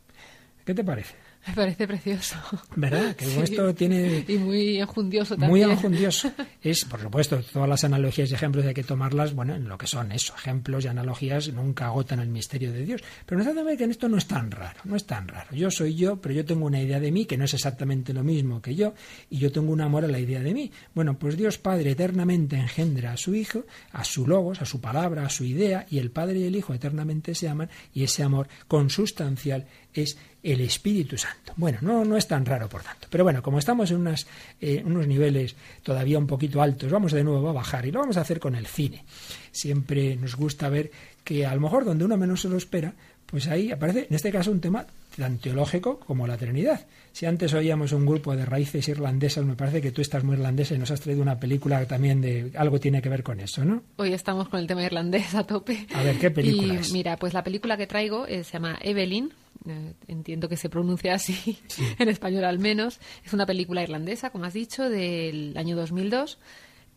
[0.65, 1.15] ¿Qué te parece?
[1.47, 2.37] Me parece precioso.
[2.77, 3.17] ¿Verdad?
[3.17, 4.25] Que esto tiene...
[4.29, 5.51] Y muy enjundioso también.
[5.51, 6.31] Muy enjundioso.
[6.63, 9.87] Es, por supuesto, todas las analogías y ejemplos hay que tomarlas, bueno, en lo que
[9.87, 10.35] son eso.
[10.37, 13.03] Ejemplos y analogías nunca agotan el misterio de Dios.
[13.25, 15.55] Pero nos hace ver que en esto no es tan raro, no es tan raro.
[15.57, 18.23] Yo soy yo, pero yo tengo una idea de mí que no es exactamente lo
[18.23, 18.93] mismo que yo,
[19.31, 20.71] y yo tengo un amor a la idea de mí.
[20.95, 25.25] Bueno, pues Dios Padre eternamente engendra a su Hijo, a su logos, a su palabra,
[25.25, 28.49] a su idea, y el Padre y el Hijo eternamente se aman, y ese amor
[28.69, 31.53] consustancial es el Espíritu Santo.
[31.57, 33.09] Bueno, no, no es tan raro, por tanto.
[33.11, 34.27] Pero bueno, como estamos en unas,
[34.61, 38.17] eh, unos niveles todavía un poquito altos, vamos de nuevo a bajar y lo vamos
[38.17, 39.05] a hacer con el cine.
[39.53, 40.91] Siempre nos gusta ver
[41.25, 42.95] que a lo mejor donde uno menos se lo espera,
[43.27, 46.87] pues ahí aparece, en este caso, un tema tan teológico como la Trinidad.
[47.13, 50.75] Si antes oíamos un grupo de raíces irlandesas, me parece que tú estás muy irlandesa
[50.75, 53.83] y nos has traído una película también de algo tiene que ver con eso, ¿no?
[53.97, 55.87] Hoy estamos con el tema irlandés a tope.
[55.95, 59.33] A ver, ¿qué película y, Mira, pues la película que traigo eh, se llama Evelyn,
[59.67, 61.59] eh, entiendo que se pronuncia así,
[61.99, 63.01] en español al menos.
[63.25, 66.39] Es una película irlandesa, como has dicho, del año 2002.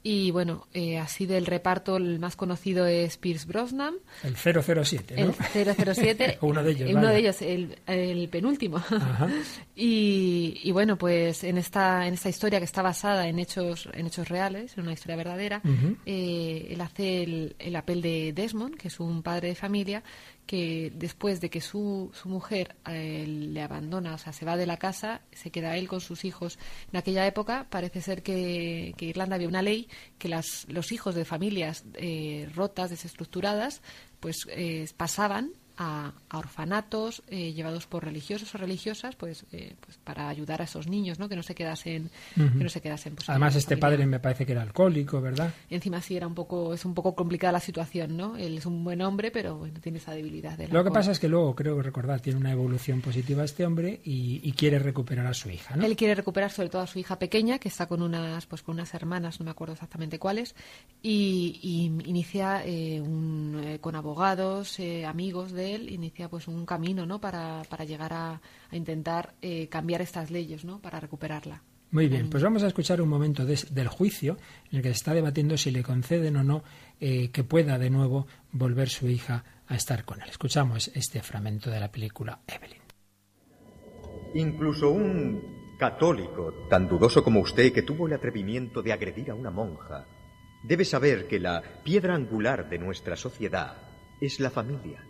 [0.06, 3.95] Y bueno, eh, así del reparto, el más conocido es Pierce Brosnan.
[4.21, 5.34] El 007, ¿no?
[5.56, 6.39] El 007.
[6.41, 6.89] uno de ellos.
[6.91, 8.84] Uno de ellos, el, penúltimo.
[9.78, 14.28] y, bueno, pues en esta, en esta historia que está basada en hechos, en hechos
[14.28, 15.62] reales, en una historia verdadera,
[16.06, 20.04] eh, él hace el, el papel de Desmond, que es un padre de familia,
[20.45, 24.65] que después de que su, su mujer eh, le abandona, o sea, se va de
[24.65, 26.60] la casa, se queda él con sus hijos.
[26.91, 31.15] En aquella época parece ser que, que Irlanda había una ley que las, los hijos
[31.15, 33.82] de familias eh, rotas, desestructuradas,
[34.19, 40.30] pues eh, pasaban a, orfanatos eh, llevados por religiosos o religiosas pues, eh, pues para
[40.30, 43.56] ayudar a esos niños no que no se quedasen que no se quedasen pues, además
[43.56, 46.94] este padre me parece que era alcohólico verdad encima sí era un poco es un
[46.94, 50.60] poco complicada la situación no él es un buen hombre pero bueno tiene esa debilidad
[50.72, 54.54] lo que pasa es que luego creo recordar tiene una evolución positiva este hombre y,
[54.54, 55.84] quiere recuperar a su hija ¿no?
[55.84, 58.76] él quiere recuperar sobre todo a su hija pequeña que está con unas pues con
[58.76, 60.56] unas hermanas no me acuerdo exactamente cuáles
[61.02, 67.19] y, inicia eh, un, con abogados amigos de de él inicia pues un camino ¿no?
[67.19, 70.80] para, para llegar a, intentar eh, cambiar estas leyes ¿no?
[70.80, 71.63] para recuperarla.
[71.91, 74.38] Muy bien, pues vamos a escuchar un momento del juicio
[74.71, 76.63] en el que se está debatiendo si le conceden o no
[76.99, 80.28] eh, que pueda de nuevo volver su hija a estar con él.
[80.28, 82.82] Escuchamos este fragmento de la película Evelyn.
[84.34, 89.52] Incluso un católico tan dudoso como usted que tuvo el atrevimiento de agredir a una
[89.52, 90.08] monja
[90.63, 93.76] debe saber que la piedra angular de nuestra sociedad
[94.19, 95.06] es la familia,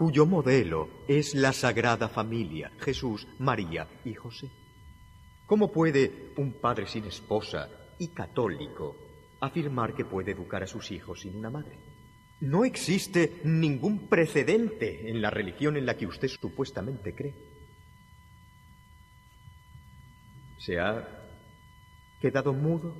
[0.00, 4.50] cuyo modelo es la Sagrada Familia, Jesús, María y José.
[5.44, 8.96] ¿Cómo puede un padre sin esposa y católico
[9.42, 11.76] afirmar que puede educar a sus hijos sin una madre?
[12.40, 17.34] No existe ningún precedente en la religión en la que usted supuestamente cree.
[20.60, 21.28] ¿Se ha
[22.22, 22.96] quedado mudo,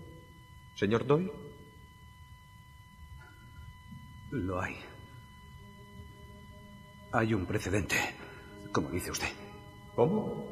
[0.74, 1.32] señor Doyle?
[4.32, 4.76] Lo hay.
[7.12, 7.96] Hay un precedente,
[8.70, 9.28] como dice usted.
[9.96, 10.44] ¿Cómo?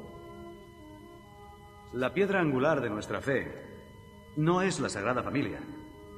[1.92, 3.50] La piedra angular de nuestra fe
[4.36, 5.60] no es la Sagrada Familia,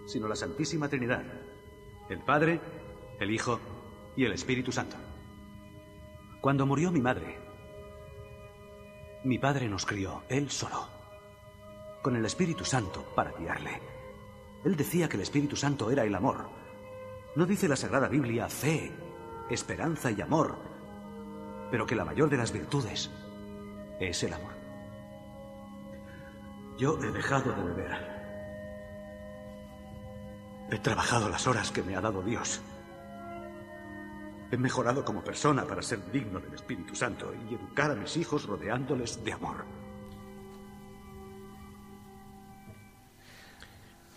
[0.07, 1.25] sino la Santísima Trinidad.
[2.09, 2.61] El Padre,
[3.21, 3.61] el Hijo
[4.17, 4.97] y el Espíritu Santo.
[6.41, 7.39] Cuando murió mi madre,
[9.25, 10.89] mi padre nos crió, él solo,
[12.03, 13.79] con el Espíritu Santo para guiarle.
[14.65, 16.49] Él decía que el Espíritu Santo era el amor.
[17.37, 18.91] No dice la Sagrada Biblia fe,
[19.51, 20.57] esperanza y amor,
[21.71, 23.11] pero que la mayor de las virtudes
[23.99, 24.53] es el amor.
[26.79, 28.21] Yo he dejado de beber.
[30.71, 32.61] He trabajado las horas que me ha dado Dios.
[34.51, 38.47] He mejorado como persona para ser digno del Espíritu Santo y educar a mis hijos
[38.47, 39.65] rodeándoles de amor.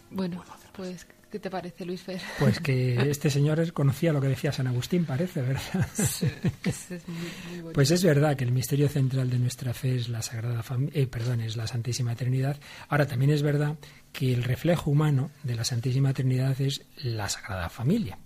[0.10, 0.44] Bueno,
[0.74, 2.22] pues, ¿qué te parece, Luis Fer?
[2.38, 5.88] Pues que este señor conocía lo que decía San Agustín, parece, ¿verdad?
[5.92, 6.28] Sí,
[6.64, 10.62] es muy pues es verdad que el misterio central de nuestra fe es la Sagrada
[10.62, 12.60] Familia, eh, perdón, es la Santísima Trinidad.
[12.88, 13.78] Ahora, también es verdad
[14.12, 18.20] que el reflejo humano de la Santísima Trinidad es la Sagrada Familia.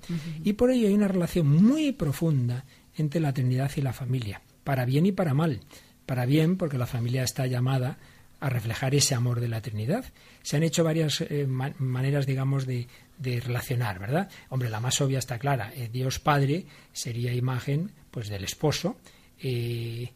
[0.43, 4.83] Y por ello hay una relación muy profunda entre la Trinidad y la familia, para
[4.83, 5.61] bien y para mal.
[6.05, 7.99] Para bien, porque la familia está llamada
[8.39, 10.05] a reflejar ese amor de la Trinidad.
[10.43, 12.87] Se han hecho varias eh, maneras, digamos, de,
[13.19, 14.29] relacionar, ¿verdad?
[14.49, 15.71] Hombre, la más obvia está clara.
[15.75, 18.97] Eh, Dios Padre sería imagen, pues, del esposo
[19.41, 20.11] eh,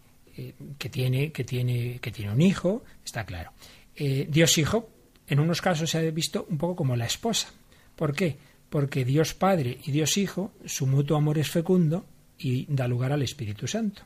[0.77, 3.51] que tiene que tiene que tiene un hijo, está claro.
[3.93, 4.89] Dios Hijo
[5.27, 7.49] en unos casos se ha visto un poco como la esposa.
[7.95, 8.38] ¿Por qué?
[8.69, 12.05] Porque Dios Padre y Dios Hijo, su mutuo amor es fecundo
[12.39, 14.03] y da lugar al Espíritu Santo.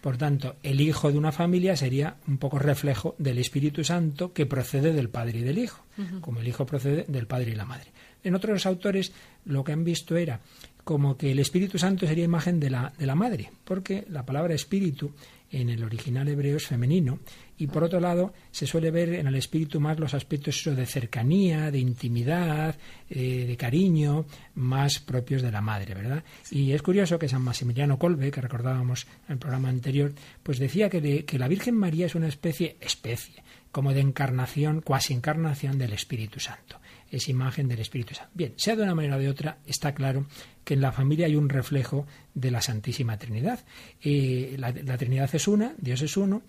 [0.00, 4.46] Por tanto, el hijo de una familia sería un poco reflejo del Espíritu Santo que
[4.46, 5.84] procede del Padre y del Hijo,
[6.20, 7.90] como el Hijo procede del Padre y la Madre.
[8.24, 9.12] En otros autores
[9.44, 10.40] lo que han visto era
[10.84, 14.54] como que el Espíritu Santo sería imagen de la, de la Madre, porque la palabra
[14.54, 15.12] Espíritu
[15.50, 17.18] en el original hebreo es femenino
[17.58, 21.70] y por otro lado se suele ver en el espíritu más los aspectos de cercanía,
[21.70, 22.76] de intimidad,
[23.08, 26.24] eh, de cariño, más propios de la madre, ¿verdad?
[26.50, 30.90] Y es curioso que San Maximiliano Colbe, que recordábamos en el programa anterior, pues decía
[30.90, 33.42] que, que la Virgen María es una especie, especie,
[33.72, 38.32] como de encarnación, cuasi encarnación del Espíritu Santo es imagen del Espíritu Santo.
[38.34, 40.26] Bien, sea de una manera o de otra, está claro
[40.64, 43.60] que en la familia hay un reflejo de la Santísima Trinidad.
[44.02, 46.42] Eh, la, Trinidad es una, Dios es uno,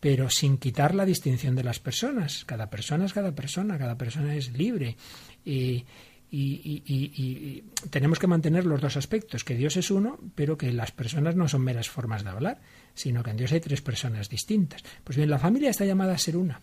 [0.00, 2.44] pero sin quitar la distinción de las personas.
[2.44, 4.96] Cada persona es cada persona, cada persona es libre.
[5.44, 5.84] y,
[7.90, 11.48] tenemos que mantener los dos aspectos, que Dios es uno, pero que las personas no
[11.48, 12.60] son meras formas de hablar,
[12.94, 14.82] sino que en Dios hay tres personas distintas.
[15.02, 16.60] Pues bien, la familia está llamada a ser una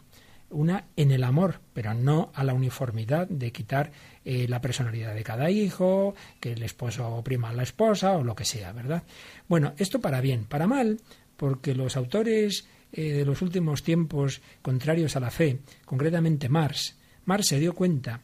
[0.49, 3.91] una en el amor, pero no a la uniformidad de quitar
[4.23, 8.35] eh, la personalidad de cada hijo, que el esposo oprima a la esposa o lo
[8.35, 9.03] que sea, ¿verdad?
[9.47, 10.99] Bueno, esto para bien, para mal,
[11.35, 17.49] porque los autores eh, de los últimos tiempos contrarios a la fe, concretamente Marx, Marx
[17.49, 18.21] se dio cuenta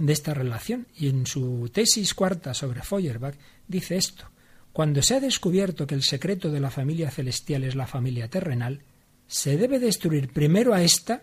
[0.00, 3.36] de esta relación y en su tesis cuarta sobre Feuerbach
[3.68, 4.28] dice esto:
[4.72, 8.82] cuando se ha descubierto que el secreto de la familia celestial es la familia terrenal,
[9.28, 11.22] se debe destruir primero a esta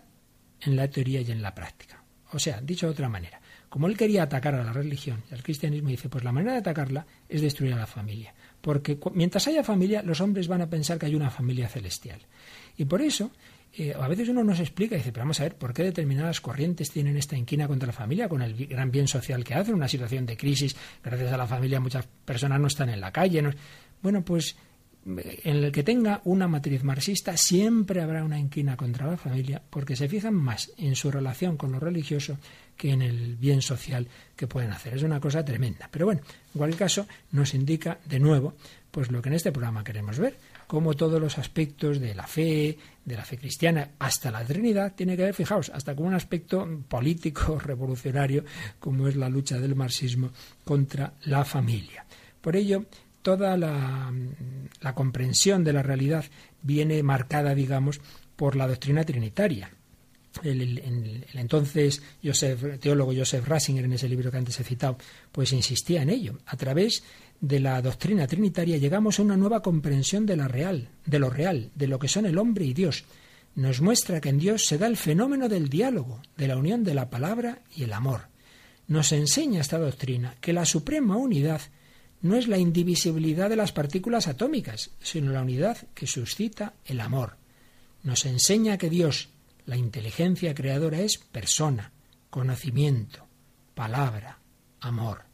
[0.62, 2.02] en la teoría y en la práctica.
[2.32, 5.42] O sea, dicho de otra manera, como él quería atacar a la religión y al
[5.42, 8.34] cristianismo, dice, pues la manera de atacarla es destruir a la familia.
[8.60, 12.20] Porque mientras haya familia, los hombres van a pensar que hay una familia celestial.
[12.76, 13.30] Y por eso,
[13.72, 16.40] eh, a veces uno nos explica y dice, pero vamos a ver, ¿por qué determinadas
[16.40, 19.74] corrientes tienen esta inquina contra la familia con el gran bien social que hacen?
[19.74, 23.42] Una situación de crisis, gracias a la familia muchas personas no están en la calle.
[24.02, 24.56] Bueno, pues
[25.06, 29.96] en el que tenga una matriz marxista siempre habrá una inquina contra la familia porque
[29.96, 32.38] se fijan más en su relación con lo religioso
[32.76, 34.06] que en el bien social
[34.36, 34.94] que pueden hacer.
[34.94, 35.88] Es una cosa tremenda.
[35.90, 38.54] Pero bueno, en cualquier caso nos indica de nuevo
[38.90, 40.36] pues lo que en este programa queremos ver,
[40.70, 45.16] cómo todos los aspectos de la fe, de la fe cristiana, hasta la Trinidad, tiene
[45.16, 48.44] que ver, fijaos, hasta con un aspecto político, revolucionario,
[48.78, 50.30] como es la lucha del marxismo
[50.62, 52.06] contra la familia.
[52.40, 52.84] Por ello,
[53.20, 54.12] toda la,
[54.94, 56.24] comprensión de la realidad
[56.62, 58.00] viene marcada, digamos,
[58.36, 59.72] por la doctrina trinitaria.
[60.44, 62.00] El, entonces
[62.78, 64.98] teólogo Joseph Ratzinger, en ese libro que antes he citado,
[65.32, 66.38] pues insistía en ello.
[66.46, 67.02] A través
[67.40, 71.70] de la doctrina trinitaria llegamos a una nueva comprensión de la real, de lo real,
[71.74, 73.04] de lo que son el hombre y Dios.
[73.54, 76.94] Nos muestra que en Dios se da el fenómeno del diálogo, de la unión de
[76.94, 78.28] la palabra y el amor.
[78.86, 81.62] Nos enseña esta doctrina que la suprema unidad
[82.22, 87.36] no es la indivisibilidad de las partículas atómicas, sino la unidad que suscita el amor.
[88.02, 89.30] Nos enseña que Dios,
[89.64, 91.92] la inteligencia creadora, es persona,
[92.28, 93.26] conocimiento,
[93.74, 94.38] palabra,
[94.80, 95.29] amor.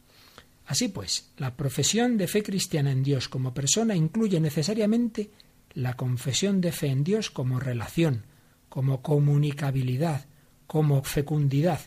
[0.67, 5.31] Así pues, la profesión de fe cristiana en Dios como persona incluye necesariamente
[5.73, 8.25] la confesión de fe en Dios como relación,
[8.67, 10.25] como comunicabilidad,
[10.67, 11.79] como fecundidad.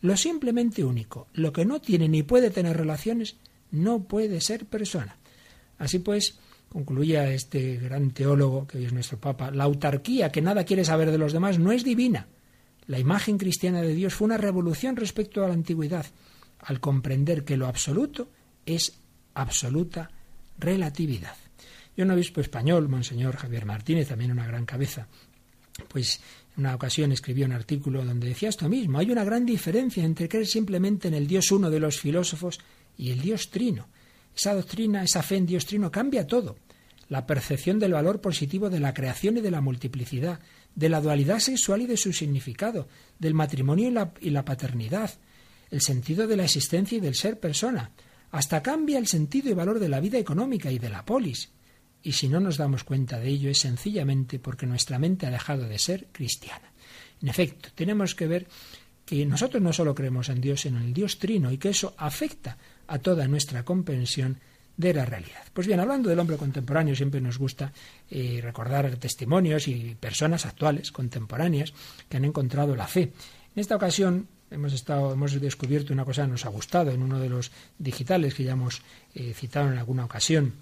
[0.00, 3.36] Lo simplemente único, lo que no tiene ni puede tener relaciones,
[3.72, 5.16] no puede ser persona.
[5.78, 10.64] Así pues, concluía este gran teólogo, que hoy es nuestro Papa, la autarquía, que nada
[10.64, 12.28] quiere saber de los demás, no es divina.
[12.86, 16.06] La imagen cristiana de Dios fue una revolución respecto a la antigüedad,
[16.62, 18.28] al comprender que lo absoluto
[18.66, 18.98] es
[19.34, 20.10] absoluta
[20.58, 21.36] relatividad.
[21.96, 25.06] Y un obispo español, Monseñor Javier Martínez, también una gran cabeza,
[25.88, 26.20] pues
[26.56, 28.98] en una ocasión escribió un artículo donde decía esto mismo.
[28.98, 32.60] Hay una gran diferencia entre creer simplemente en el Dios uno de los filósofos
[32.96, 33.88] y el Dios trino.
[34.34, 36.56] Esa doctrina, esa fe en Dios trino cambia todo.
[37.08, 40.40] La percepción del valor positivo de la creación y de la multiplicidad,
[40.74, 42.88] de la dualidad sexual y de su significado,
[43.18, 45.10] del matrimonio y la, y la paternidad,
[45.72, 47.90] el sentido de la existencia y del ser persona.
[48.30, 51.50] Hasta cambia el sentido y valor de la vida económica y de la polis.
[52.02, 55.66] Y si no nos damos cuenta de ello es sencillamente porque nuestra mente ha dejado
[55.66, 56.70] de ser cristiana.
[57.22, 58.46] En efecto, tenemos que ver
[59.06, 61.94] que nosotros no solo creemos en Dios, sino en el Dios trino y que eso
[61.96, 64.40] afecta a toda nuestra comprensión
[64.76, 65.44] de la realidad.
[65.54, 67.72] Pues bien, hablando del hombre contemporáneo, siempre nos gusta
[68.10, 71.72] eh, recordar testimonios y personas actuales, contemporáneas,
[72.10, 73.12] que han encontrado la fe.
[73.54, 77.18] En esta ocasión hemos estado, hemos descubierto una cosa que nos ha gustado en uno
[77.18, 78.82] de los digitales que ya hemos
[79.14, 80.52] eh, citado en alguna ocasión.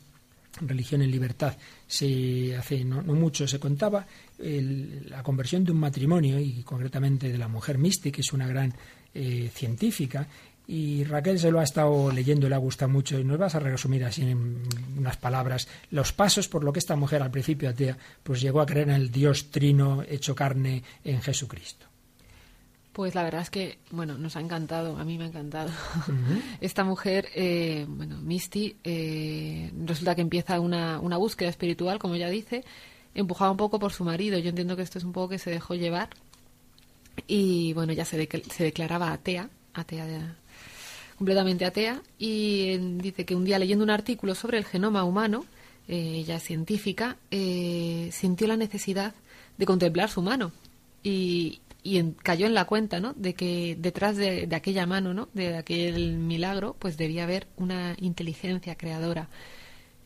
[0.61, 1.57] Religión en libertad.
[1.86, 4.05] Se hace no, mucho se contaba
[4.38, 8.74] la conversión de un matrimonio y concretamente de la mujer mística, que es una gran
[9.14, 10.26] eh, científica
[10.72, 13.18] y Raquel se lo ha estado leyendo le ha gustado mucho.
[13.18, 14.62] Y nos vas a resumir así en
[14.97, 18.66] unas palabras los pasos por lo que esta mujer al principio atea pues llegó a
[18.66, 21.89] creer en el Dios trino hecho carne en Jesucristo.
[22.93, 25.70] Pues la verdad es que, bueno, nos ha encantado, a mí me ha encantado.
[26.61, 32.28] Esta mujer, eh, bueno, Misty, eh, resulta que empieza una, una búsqueda espiritual, como ya
[32.28, 32.64] dice,
[33.14, 34.38] empujada un poco por su marido.
[34.38, 36.11] Yo entiendo que esto es un poco que se dejó llevar.
[37.28, 40.20] Y bueno, ya se, se declaraba atea, atea de,
[41.20, 45.45] completamente atea, y dice que un día leyendo un artículo sobre el genoma humano,
[45.86, 49.14] eh, ella científica, eh, sintió la necesidad
[49.59, 50.51] de contemplar su mano
[51.03, 51.61] y,
[52.22, 53.12] cayó en la cuenta ¿no?
[53.14, 55.28] de que detrás de, aquella mano, ¿no?
[55.34, 59.28] de aquel milagro, pues debía haber una inteligencia creadora.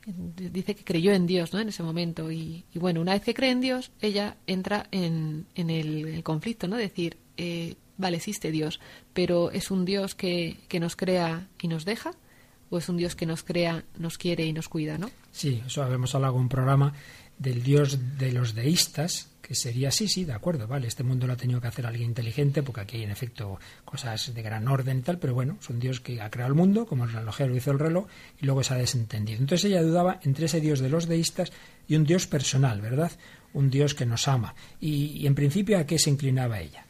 [0.06, 1.60] Dice que creyó en Dios ¿no?
[1.60, 5.70] en ese momento y, bueno, una vez que cree en Dios, ella entra en, en
[5.70, 6.76] el, conflicto, ¿no?
[6.76, 8.80] decir, eh, vale, existe Dios,
[9.12, 12.12] pero ¿es un Dios que, que nos crea y nos deja?
[12.70, 15.10] ¿O es un Dios que nos crea, nos quiere y nos cuida, no?
[15.30, 16.92] Sí, eso habíamos hablado en un programa
[17.38, 21.34] del Dios de los deístas, que sería sí, sí, de acuerdo, vale, este mundo lo
[21.34, 24.98] ha tenido que hacer alguien inteligente, porque aquí hay en efecto cosas de gran orden
[24.98, 27.54] y tal, pero bueno, es un Dios que ha creado el mundo, como el relojero
[27.54, 28.06] hizo el reloj,
[28.40, 29.40] y luego se ha desentendido.
[29.40, 31.52] Entonces ella dudaba entre ese Dios de los deístas
[31.86, 33.12] y un Dios personal, ¿verdad?
[33.52, 34.54] Un Dios que nos ama.
[34.80, 36.84] Y, y en principio, ¿a qué se inclinaba ella?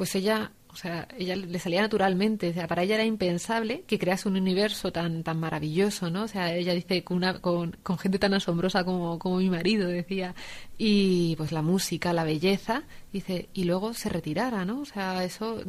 [0.00, 3.98] pues ella o sea, ella le salía naturalmente, o sea, para ella era impensable que
[3.98, 6.24] crease un universo tan tan maravilloso, ¿no?
[6.24, 9.88] O sea, ella dice con una con, con gente tan asombrosa como, como mi marido,
[9.88, 10.34] decía,
[10.82, 14.80] y pues la música, la belleza, dice, y luego se retirara, ¿no?
[14.80, 15.62] O sea, eso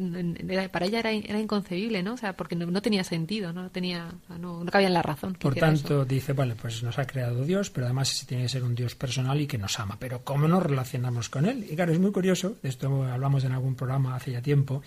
[0.72, 2.14] para ella era, era inconcebible, ¿no?
[2.14, 4.10] O sea, porque no, tenía sentido, no tenía,
[4.40, 5.34] no, cabía en la razón.
[5.34, 8.74] Por tanto, dice, vale, pues nos ha creado Dios, pero además tiene que ser un
[8.74, 11.66] Dios personal y que nos ama, pero ¿cómo nos relacionamos con él?
[11.70, 14.80] Y claro, es muy curioso, de esto hablamos en algún programa hace ya tiempo,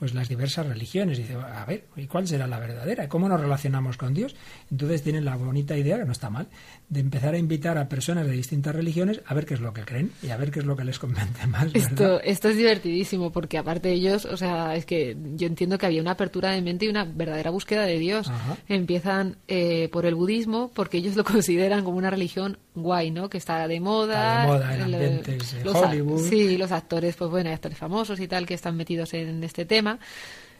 [0.00, 1.18] pues las diversas religiones.
[1.18, 3.06] Y dice, a ver, ¿y cuál será la verdadera?
[3.06, 4.34] ¿Cómo nos relacionamos con Dios?
[4.70, 6.48] Entonces tienen la bonita idea, que no está mal,
[6.88, 9.82] de empezar a invitar a personas de distintas religiones a ver qué es lo que
[9.82, 11.68] creen y a ver qué es lo que les convence más.
[11.74, 15.84] Esto, esto es divertidísimo, porque aparte de ellos, o sea, es que yo entiendo que
[15.84, 18.32] había una apertura de mente y una verdadera búsqueda de Dios.
[18.68, 23.28] Empiezan eh, por el budismo, porque ellos lo consideran como una religión guay, ¿no?
[23.28, 24.42] Que está de moda.
[24.42, 26.28] de moda, en ambientes de Hollywood.
[26.28, 29.64] Sí, los actores, pues bueno, hay actores famosos y tal que están metidos en este
[29.64, 29.98] tema,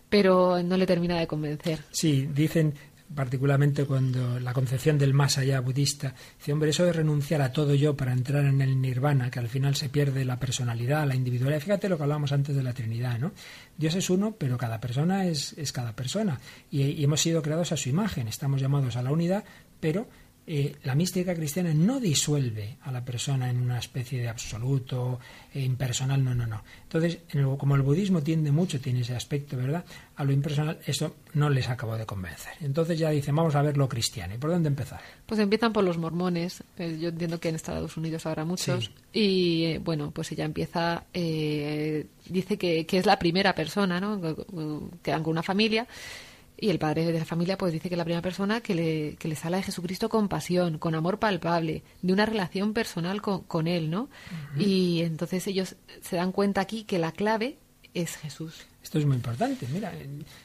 [0.08, 1.80] pero no le termina de convencer.
[1.90, 2.74] Sí, dicen
[3.14, 7.74] particularmente cuando la concepción del más allá budista, dice, hombre, eso de renunciar a todo
[7.74, 11.60] yo para entrar en el nirvana, que al final se pierde la personalidad, la individualidad.
[11.60, 13.32] Fíjate lo que hablábamos antes de la Trinidad, ¿no?
[13.76, 16.38] Dios es uno, pero cada persona es, es cada persona.
[16.70, 19.44] Y, y hemos sido creados a su imagen, estamos llamados a la unidad,
[19.80, 20.06] pero
[20.52, 25.20] eh, la mística cristiana no disuelve a la persona en una especie de absoluto
[25.54, 26.64] e impersonal, no, no, no.
[26.82, 27.18] Entonces,
[27.56, 29.84] como el budismo tiende mucho, tiene ese aspecto, ¿verdad?
[30.16, 32.54] A lo impersonal, eso no les acabó de convencer.
[32.62, 34.34] Entonces ya dicen, vamos a ver lo cristiano.
[34.34, 35.00] ¿Y por dónde empezar?
[35.24, 36.64] Pues empiezan por los mormones.
[36.78, 38.90] Eh, yo entiendo que en Estados Unidos habrá muchos.
[39.12, 44.20] Y bueno, pues ella empieza, dice que, que, es la primera persona, ¿no?
[44.20, 45.86] Que, con una familia
[46.60, 49.28] y el padre de la familia pues dice que la primera persona que, le, que
[49.28, 53.66] les habla de Jesucristo con pasión, con amor palpable, de una relación personal con, con
[53.66, 54.08] él, ¿no?
[54.58, 57.56] Y entonces ellos se dan cuenta aquí que la clave
[57.94, 58.66] es Jesús.
[58.82, 59.92] Esto es muy importante, mira,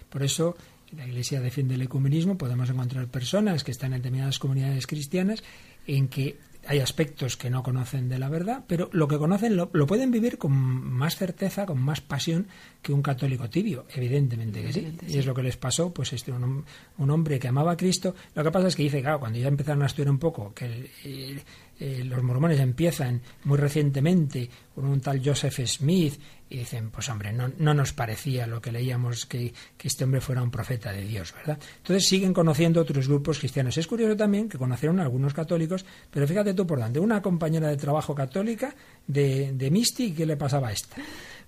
[0.10, 0.56] por eso
[0.96, 5.44] la Iglesia defiende el ecumenismo, podemos encontrar personas que están en determinadas comunidades cristianas
[5.88, 6.38] en que
[6.68, 10.38] hay aspectos que no conocen de la verdad, pero lo que conocen lo, pueden vivir
[10.38, 12.48] con más certeza, con más pasión
[12.82, 14.98] que un católico tibio, evidentemente que sí.
[15.08, 16.66] Y es lo que les pasó, pues este un,
[16.98, 18.16] un, hombre que amaba a Cristo.
[18.34, 20.66] Lo que pasa es que dice, claro, cuando ya empezaron a estudiar un poco, que
[21.04, 21.42] el,
[21.80, 26.20] eh, los mormones empiezan muy recientemente con un tal Joseph Smith
[26.50, 30.22] y dicen, pues hombre, no, no nos parecía lo que leíamos que, que, este hombre
[30.22, 31.60] fuera un profeta de Dios, ¿verdad?
[31.78, 33.78] Entonces siguen conociendo otros grupos cristianos.
[33.78, 37.68] Es curioso también que conocieron a algunos católicos, pero fíjate tú por dónde, una compañera
[37.68, 38.76] de trabajo católica
[39.08, 40.98] de, de Misty, ¿qué le pasaba a esta?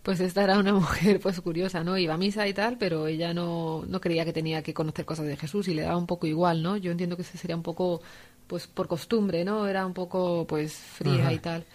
[0.08, 1.98] Pues esta era una mujer pues curiosa, ¿no?
[1.98, 5.26] Iba a misa y tal, pero ella no, no creía que tenía que conocer cosas
[5.26, 6.78] de Jesús y le daba un poco igual, ¿no?
[6.78, 8.02] Yo entiendo que ese sería un poco
[8.48, 9.68] pues por costumbre, ¿no?
[9.68, 11.66] Era un poco pues fría y tal.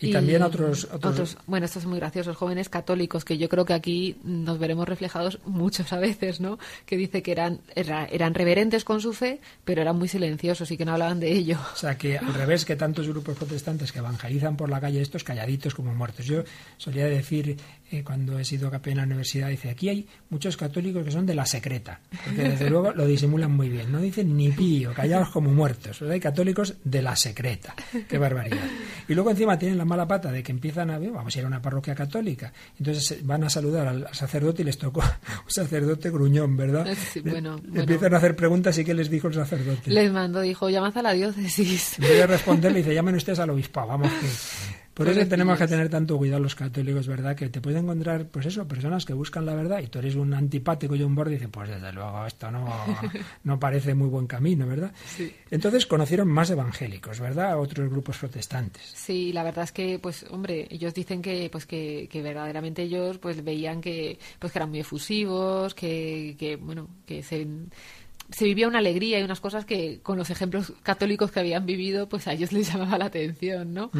[0.00, 3.74] Y, también otros, otros, Bueno, estos son muy graciosos, jóvenes católicos, que yo creo que
[3.74, 6.58] aquí nos veremos reflejados muchas a veces, ¿no?
[6.86, 10.84] Que dice que eran, eran reverentes con su fe, pero eran muy silenciosos y que
[10.84, 11.58] no hablaban de ello.
[11.74, 15.24] O sea, que al revés que tantos grupos protestantes que evangelizan por la calle, estos
[15.24, 16.24] calladitos como muertos.
[16.24, 16.44] Yo
[16.78, 17.56] solía decir,
[17.90, 21.26] eh, cuando he sido capellán en la universidad, dice, aquí hay muchos católicos que son
[21.26, 23.90] de la secreta, porque desde luego lo disimulan muy bien.
[23.92, 26.00] No dicen ni pío, callados como muertos.
[26.02, 27.74] Hay católicos de la secreta.
[28.08, 28.64] Qué barbaridad.
[29.08, 31.44] Y luego encima tienen la mala pata de que empiezan a ver, vamos a ir
[31.44, 35.00] a una parroquia católica, entonces van a saludar al, sacerdote y les tocó
[35.44, 36.86] un sacerdote gruñón, ¿verdad?
[37.24, 39.90] bueno, Empiezan a hacer preguntas y ¿qué les dijo el sacerdote?
[39.90, 41.98] Les mandó, dijo, llamad a la diócesis.
[41.98, 45.66] En vez de responderle, dice, llamen ustedes al obispo, vamos que por eso tenemos que
[45.66, 47.36] tener tanto cuidado los católicos, ¿verdad?
[47.36, 50.34] Que te pueden encontrar, pues eso, personas que buscan la verdad y tú eres un
[50.34, 52.68] antipático y un borde y dices, pues desde luego esto no,
[53.44, 54.92] no parece muy buen camino, ¿verdad?
[55.04, 55.32] Sí.
[55.50, 57.58] Entonces conocieron más evangélicos, ¿verdad?
[57.58, 58.82] Otros grupos protestantes.
[58.94, 63.18] Sí, la verdad es que, pues, hombre, ellos dicen que, pues, que, que verdaderamente ellos,
[63.18, 67.46] pues, veían que, pues, que eran muy efusivos, que, que bueno, que se
[68.30, 72.08] se vivía una alegría y unas cosas que con los ejemplos católicos que habían vivido,
[72.08, 73.90] pues a ellos les llamaba la atención, ¿no?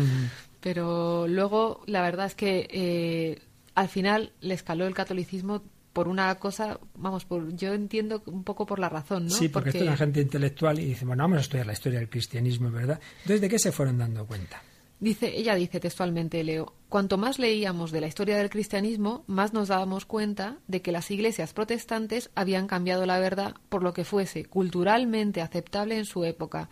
[0.61, 3.43] Pero luego, la verdad es que eh,
[3.75, 8.67] al final le escaló el catolicismo por una cosa, vamos, por yo entiendo un poco
[8.67, 9.31] por la razón, ¿no?
[9.31, 11.99] Sí, porque, esto es una gente intelectual y dice, bueno, vamos a estudiar la historia
[11.99, 13.01] del cristianismo, ¿verdad?
[13.23, 14.63] Entonces, ¿de qué se fueron dando cuenta?
[15.01, 19.69] Dice, ella dice textualmente, Leo, cuanto más leíamos de la historia del cristianismo, más nos
[19.69, 24.45] dábamos cuenta de que las iglesias protestantes habían cambiado la verdad por lo que fuese
[24.45, 26.69] culturalmente aceptable en su época.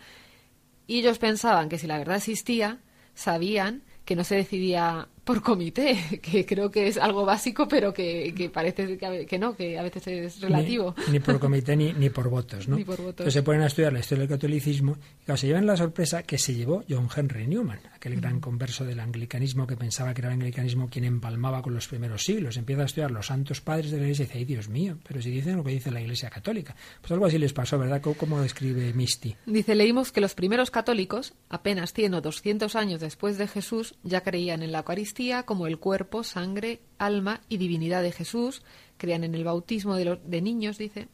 [0.85, 2.79] Y ellos pensaban que si la verdad existía,
[3.19, 8.33] sabían que no se decidía por comité, que creo que es algo básico, pero que,
[8.35, 10.95] que parece que, no, que a veces es relativo.
[11.11, 12.75] Ni, por comité ni, ni, por votos, ¿no?
[12.79, 13.11] Ni por votos.
[13.11, 16.23] Entonces se ponen a estudiar la historia del catolicismo y claro, se llevan la sorpresa
[16.23, 20.29] que se llevó John Henry Newman, aquel gran converso del anglicanismo que pensaba que era
[20.29, 22.57] el anglicanismo quien empalmaba con los primeros siglos.
[22.57, 25.21] Empieza a estudiar los santos padres de la iglesia y dice, ay Dios mío, pero
[25.21, 26.75] si dicen lo que dice la iglesia católica.
[27.01, 28.01] Pues algo así les pasó, ¿verdad?
[28.01, 29.35] ¿Cómo, describe Misty?
[29.45, 34.21] Dice, leímos que los primeros católicos, apenas 100 o 200 años después de Jesús, ya
[34.21, 38.61] creían en la Eucaristía como el cuerpo, sangre, alma y divinidad de Jesús,
[38.97, 41.07] creían en el bautismo de, los, de niños, dice,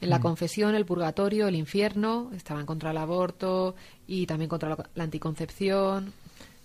[0.00, 0.22] en la mm.
[0.22, 3.74] confesión, el purgatorio, el infierno, estaban contra el aborto
[4.06, 6.12] y también contra la, anticoncepción.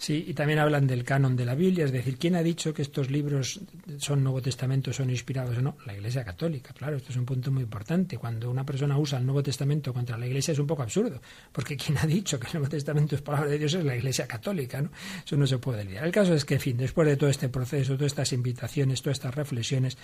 [0.04, 2.82] Sí, y también hablan del canon de la Biblia, es decir, ¿quién ha dicho que
[2.82, 3.62] estos libros
[3.99, 5.78] son Nuevo Testamento, son inspirados o no?
[5.86, 8.18] La Iglesia Católica, claro, esto es un punto muy importante.
[8.18, 11.22] Cuando una persona usa el Nuevo Testamento contra la Iglesia es un poco absurdo,
[11.54, 14.28] porque quien ha dicho que el Nuevo Testamento es palabra de Dios es la Iglesia
[14.28, 14.89] Católica, ¿no?
[15.26, 16.04] Eso no se puede olvidar.
[16.04, 19.20] El caso es que, en fin, después de todo este proceso, todas estas invitaciones, todas
[19.20, 19.97] estas reflexiones,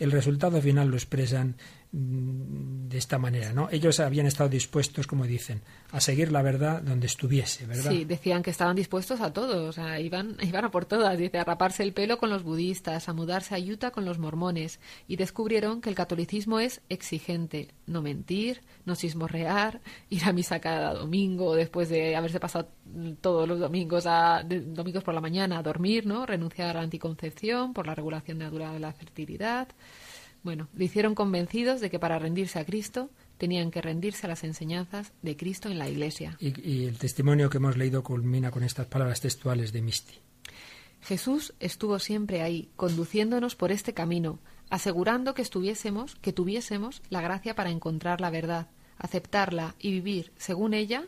[0.00, 1.54] el resultado final lo expresan
[1.96, 3.68] de esta manera, ¿no?
[3.70, 7.92] Ellos habían estado dispuestos, como dicen, a seguir la verdad donde estuviese, ¿verdad?
[7.92, 11.38] Sí, decían que estaban dispuestos a todo, o sea, iban, iban a por todas, dice,
[11.38, 15.14] a raparse el pelo con los budistas, a mudarse a Utah con los mormones, y
[15.14, 19.80] descubrieron que el catolicismo es exigente, no mentir, no sismorrear,
[20.10, 22.70] ir a misa cada domingo después de haberse pasado
[23.20, 26.26] todos los domingos a domingos por la mañana a dormir, ¿no?
[26.26, 29.68] Renunciar a la anticoncepción por la regulación natural de la fertilidad.
[30.44, 34.44] Bueno, le hicieron convencidos de que para rendirse a Cristo tenían que rendirse a las
[34.44, 36.36] enseñanzas de Cristo en la Iglesia.
[36.38, 40.14] Y, el testimonio que hemos leído culmina con estas palabras textuales de Misti.
[41.00, 44.38] Jesús estuvo siempre ahí, conduciéndonos por este camino,
[44.68, 48.68] asegurando que estuviésemos, que tuviésemos la gracia para encontrar la verdad,
[48.98, 51.06] aceptarla y vivir según ella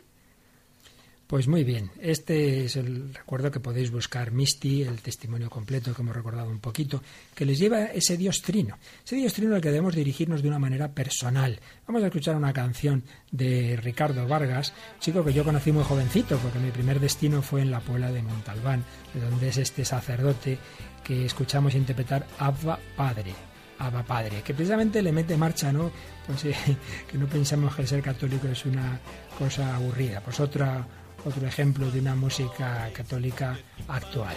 [1.27, 6.01] pues muy bien, este es el recuerdo que podéis buscar, Misty, el testimonio completo que
[6.01, 7.03] hemos recordado un poquito,
[7.35, 10.57] que les lleva ese Dios trino, ese Dios trino al que debemos dirigirnos de una
[10.57, 11.59] manera personal.
[11.85, 16.59] Vamos a escuchar una canción de Ricardo Vargas, chico que yo conocí muy jovencito, porque
[16.59, 20.57] mi primer destino fue en la Puebla de Montalbán, de donde es este sacerdote
[21.03, 23.33] que escuchamos interpretar Abba Padre.
[23.79, 25.91] Abba Padre, que precisamente le mete marcha, ¿no?
[26.25, 26.41] Pues
[27.11, 28.99] que no pensamos que el ser católico es una
[29.37, 30.87] cosa aburrida, pues otra
[31.27, 33.57] otro ejemplo de una música católica
[33.87, 34.35] actual.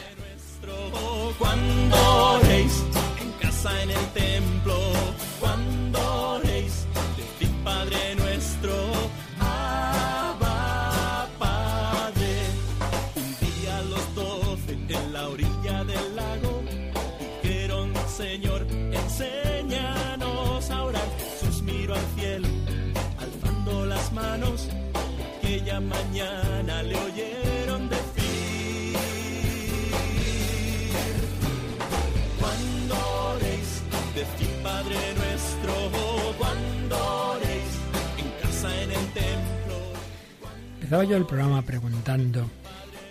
[40.90, 42.50] Empezaba yo el programa preguntando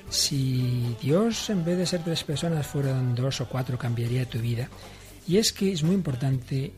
[0.09, 4.67] si Dios en vez de ser tres personas fueran dos o cuatro cambiaría tu vida.
[5.25, 6.73] Y es que es muy importante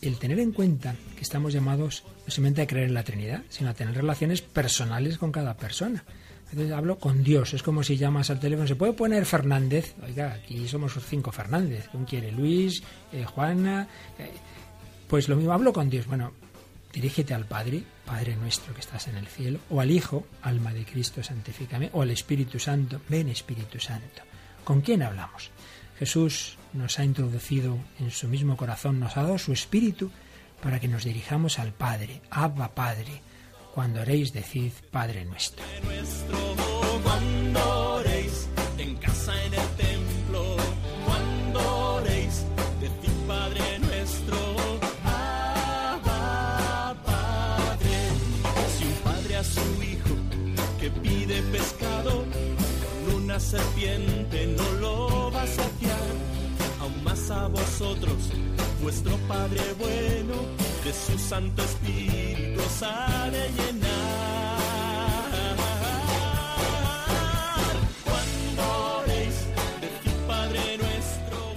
[0.00, 3.70] el tener en cuenta que estamos llamados no simplemente a creer en la Trinidad, sino
[3.70, 6.04] a tener relaciones personales con cada persona.
[6.52, 9.96] Entonces hablo con Dios, es como si llamas al teléfono, ¿se puede poner Fernández?
[10.06, 12.30] Oiga, aquí somos cinco Fernández, ¿quién quiere?
[12.30, 12.80] Luis,
[13.12, 13.88] eh, Juana,
[14.20, 14.30] eh,
[15.08, 16.06] pues lo mismo, hablo con Dios.
[16.06, 16.30] Bueno,
[16.94, 20.84] dirígete al Padre, Padre nuestro que estás en el cielo, o al Hijo, alma de
[20.84, 24.22] Cristo, santifícame, o al Espíritu Santo, ven Espíritu Santo.
[24.62, 25.50] ¿Con quién hablamos?
[25.98, 30.10] Jesús nos ha introducido en su mismo corazón, nos ha dado su Espíritu
[30.62, 33.20] para que nos dirijamos al Padre, Abba Padre.
[33.74, 35.64] Cuando oréis, decid Padre nuestro.
[37.02, 39.83] Cuando oréis, en casa, en el
[53.34, 56.06] una serpiente no lo va a saciar,
[56.78, 58.30] aún más a vosotros
[58.80, 60.34] vuestro Padre bueno,
[60.84, 64.58] de su Santo Espíritu os ha de llenar.
[68.04, 69.34] Cuando oréis,
[70.28, 71.54] Padre nuestro.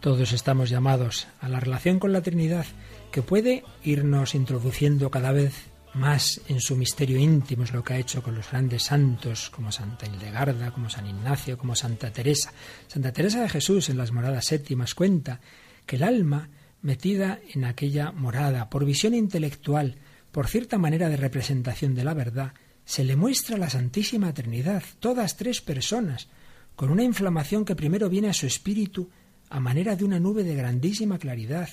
[0.00, 2.66] Todos estamos llamados a la relación con la Trinidad,
[3.10, 7.98] que puede irnos introduciendo cada vez más en su misterio íntimo, es lo que ha
[7.98, 12.52] hecho con los grandes santos como Santa Hildegarda, como San Ignacio, como Santa Teresa.
[12.88, 15.40] Santa Teresa de Jesús en las moradas séptimas cuenta
[15.84, 16.48] que el alma,
[16.80, 19.96] metida en aquella morada, por visión intelectual,
[20.30, 25.36] por cierta manera de representación de la verdad, se le muestra la Santísima Trinidad, todas
[25.36, 26.28] tres personas,
[26.74, 29.10] con una inflamación que primero viene a su espíritu
[29.50, 31.68] a manera de una nube de grandísima claridad.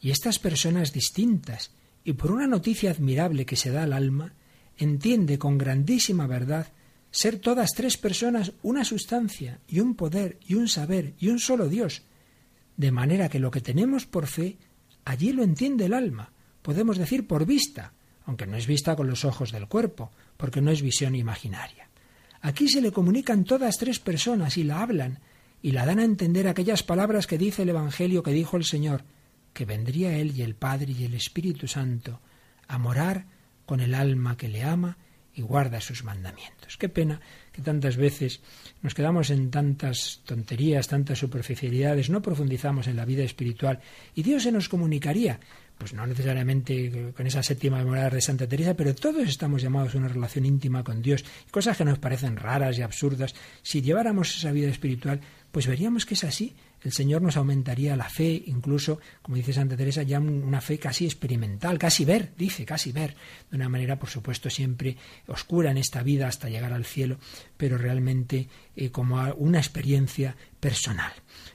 [0.00, 1.72] Y estas personas distintas,
[2.04, 4.34] y por una noticia admirable que se da al alma,
[4.78, 6.68] entiende con grandísima verdad
[7.10, 11.68] ser todas tres personas una sustancia y un poder y un saber y un solo
[11.68, 12.02] Dios,
[12.76, 14.56] de manera que lo que tenemos por fe,
[15.04, 16.32] allí lo entiende el alma,
[16.62, 17.92] podemos decir por vista,
[18.24, 21.88] aunque no es vista con los ojos del cuerpo, porque no es visión imaginaria.
[22.40, 25.18] Aquí se le comunican todas tres personas y la hablan,
[25.62, 29.04] y la dan a entender aquellas palabras que dice el Evangelio que dijo el Señor,
[29.52, 32.20] que vendría Él y el Padre y el Espíritu Santo
[32.68, 33.26] a morar
[33.66, 34.96] con el alma que le ama
[35.34, 36.76] y guarda sus mandamientos.
[36.76, 37.20] Qué pena
[37.52, 38.40] que tantas veces
[38.82, 43.80] nos quedamos en tantas tonterías, tantas superficialidades, no profundizamos en la vida espiritual
[44.14, 45.38] y Dios se nos comunicaría
[45.80, 49.98] pues no necesariamente con esa séptima memoria de Santa Teresa, pero todos estamos llamados a
[49.98, 53.34] una relación íntima con Dios, cosas que nos parecen raras y absurdas.
[53.62, 56.54] Si lleváramos esa vida espiritual, pues veríamos que es así.
[56.82, 61.04] El Señor nos aumentaría la fe, incluso, como dice Santa Teresa, ya una fe casi
[61.04, 63.14] experimental, casi ver, dice, casi ver,
[63.50, 64.96] de una manera, por supuesto, siempre
[65.26, 67.18] oscura en esta vida hasta llegar al cielo,
[67.56, 71.12] pero realmente eh, como una experiencia personal.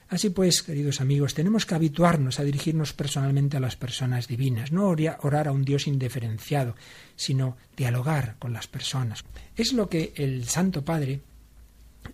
[0.08, 4.86] Así pues, queridos amigos, tenemos que habituarnos a dirigirnos personalmente a las personas divinas, no
[4.86, 6.76] orar a un Dios indiferenciado,
[7.16, 9.24] sino dialogar con las personas.
[9.56, 11.22] Es lo que el Santo Padre,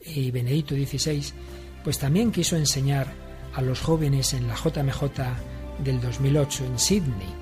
[0.00, 1.32] eh, Benedicto XVI,
[1.84, 3.08] pues también quiso enseñar
[3.54, 5.02] a los jóvenes en la JMJ
[5.82, 7.34] del 2008 en Sydney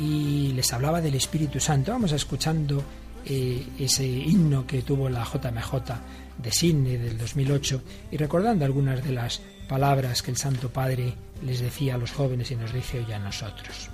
[0.00, 1.92] y les hablaba del Espíritu Santo.
[1.92, 2.82] Vamos escuchando
[3.24, 5.74] eh, ese himno que tuvo la JMJ
[6.38, 11.14] de Sydney del 2008 y recordando algunas de las palabras que el Santo Padre
[11.44, 13.90] les decía a los jóvenes y nos dice hoy a nosotros.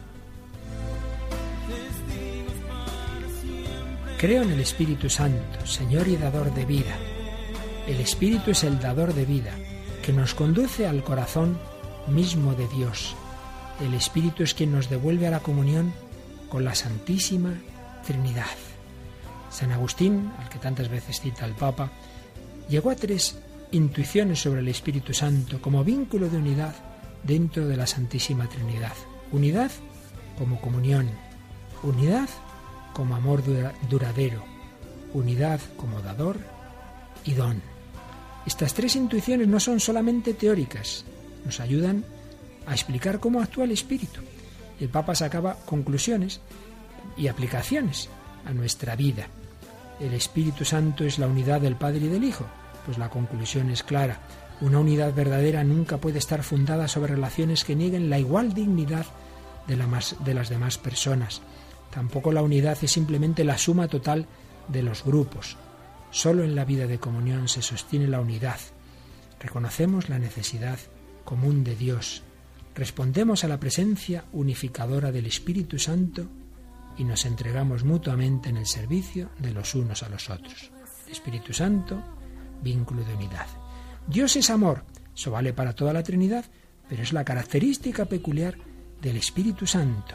[4.18, 6.97] Creo en el Espíritu Santo, Señor y dador de vida.
[7.87, 9.55] El Espíritu es el dador de vida
[10.05, 11.57] que nos conduce al corazón
[12.09, 13.17] mismo de Dios.
[13.81, 15.95] El Espíritu es quien nos devuelve a la comunión
[16.51, 17.55] con la Santísima
[18.07, 18.45] Trinidad.
[19.51, 21.91] San Agustín, al que tantas veces cita el Papa,
[22.69, 23.39] llegó a tres
[23.71, 26.75] intuiciones sobre el Espíritu Santo como vínculo de unidad
[27.23, 28.93] dentro de la Santísima Trinidad.
[29.33, 29.71] Unidad
[30.37, 31.09] como comunión,
[31.83, 32.29] unidad
[32.93, 33.43] como amor
[33.89, 34.45] duradero,
[35.15, 36.37] unidad como dador
[37.25, 37.74] y don.
[38.47, 41.05] Estas tres intuiciones no son solamente teóricas,
[41.45, 42.05] nos ayudan
[42.67, 44.21] a explicar cómo actúa el espíritu.
[44.81, 46.41] El Papa sacaba conclusiones
[47.17, 48.09] y aplicaciones
[48.45, 49.29] a nuestra vida.
[50.01, 52.45] El Espíritu Santo es la unidad del Padre y del Hijo.
[52.85, 54.21] Pues la conclusión es clara.
[54.61, 59.07] Una unidad verdadera nunca puede estar fundada sobre relaciones que nieguen la igual dignidad
[59.67, 59.79] de,
[60.25, 61.41] de las demás personas.
[61.91, 64.27] Tampoco la unidad es simplemente la suma total
[64.69, 65.57] de los grupos.
[66.15, 68.61] Solo en la vida de comunión se sostiene la unidad.
[69.41, 70.79] Reconocemos la necesidad
[71.25, 72.23] común de Dios.
[72.77, 76.29] Respondemos a la presencia unificadora del Espíritu Santo
[76.97, 80.71] y nos entregamos mutuamente en el servicio de los unos a los otros.
[81.11, 82.01] Espíritu Santo,
[82.62, 83.49] vínculo de unidad.
[84.07, 84.85] Dios es amor,
[85.17, 86.45] eso vale para toda la Trinidad,
[86.89, 88.55] pero es la característica peculiar
[89.03, 90.15] del Espíritu Santo.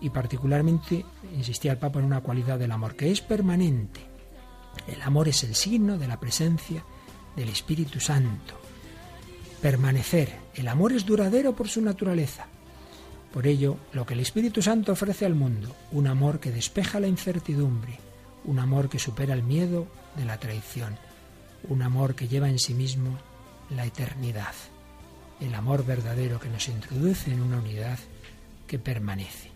[0.00, 1.04] Y particularmente
[1.36, 4.07] insistía el Papa en una cualidad del amor, que es permanente,
[4.86, 6.84] el amor es el signo de la presencia
[7.36, 8.54] del Espíritu Santo.
[9.60, 10.36] Permanecer.
[10.54, 12.46] El amor es duradero por su naturaleza.
[13.32, 17.08] Por ello, lo que el Espíritu Santo ofrece al mundo, un amor que despeja la
[17.08, 17.98] incertidumbre,
[18.44, 20.96] un amor que supera el miedo de la traición,
[21.68, 23.18] un amor que lleva en sí mismo
[23.70, 24.54] la eternidad,
[25.40, 27.98] el amor verdadero que nos introduce en una unidad
[28.66, 29.50] que permanece.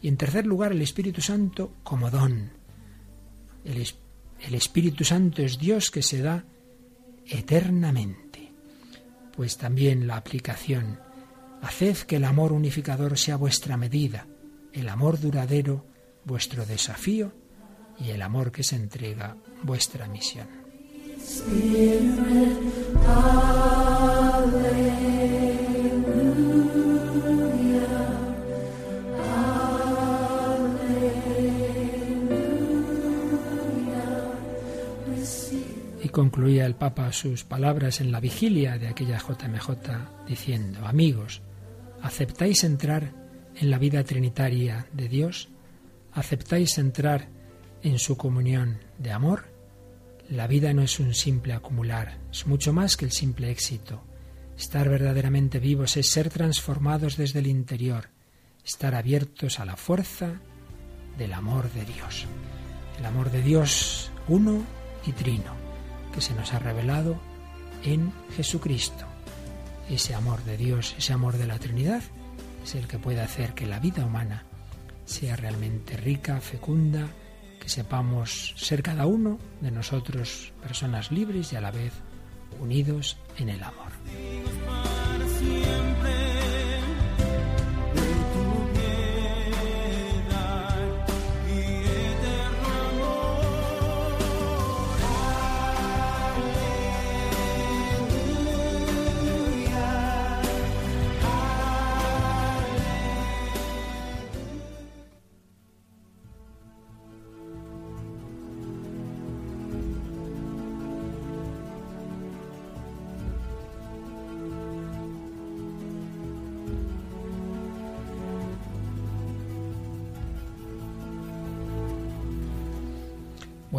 [0.00, 2.50] Y en tercer lugar, el Espíritu Santo como don.
[3.64, 3.86] El,
[4.40, 6.44] el Espíritu Santo es Dios que se da
[7.26, 8.52] eternamente.
[9.36, 11.00] Pues también la aplicación.
[11.62, 14.26] Haced que el amor unificador sea vuestra medida,
[14.72, 15.84] el amor duradero
[16.24, 17.32] vuestro desafío
[17.98, 20.46] y el amor que se entrega vuestra misión.
[36.10, 41.42] Concluía el Papa sus palabras en la vigilia de aquella JMJ diciendo, amigos,
[42.02, 43.12] ¿aceptáis entrar
[43.56, 45.48] en la vida trinitaria de Dios?
[46.12, 47.28] ¿Aceptáis entrar
[47.82, 49.46] en su comunión de amor?
[50.28, 54.04] La vida no es un simple acumular, es mucho más que el simple éxito.
[54.56, 58.10] Estar verdaderamente vivos es ser transformados desde el interior,
[58.64, 60.40] estar abiertos a la fuerza
[61.16, 62.26] del amor de Dios.
[62.98, 64.64] El amor de Dios uno
[65.06, 65.57] y trino
[66.18, 67.16] que se nos ha revelado
[67.84, 69.04] en Jesucristo.
[69.88, 72.02] Ese amor de Dios, ese amor de la Trinidad,
[72.64, 74.42] es el que puede hacer que la vida humana
[75.04, 77.06] sea realmente rica, fecunda,
[77.60, 81.92] que sepamos ser cada uno de nosotros personas libres y a la vez
[82.60, 83.92] unidos en el amor.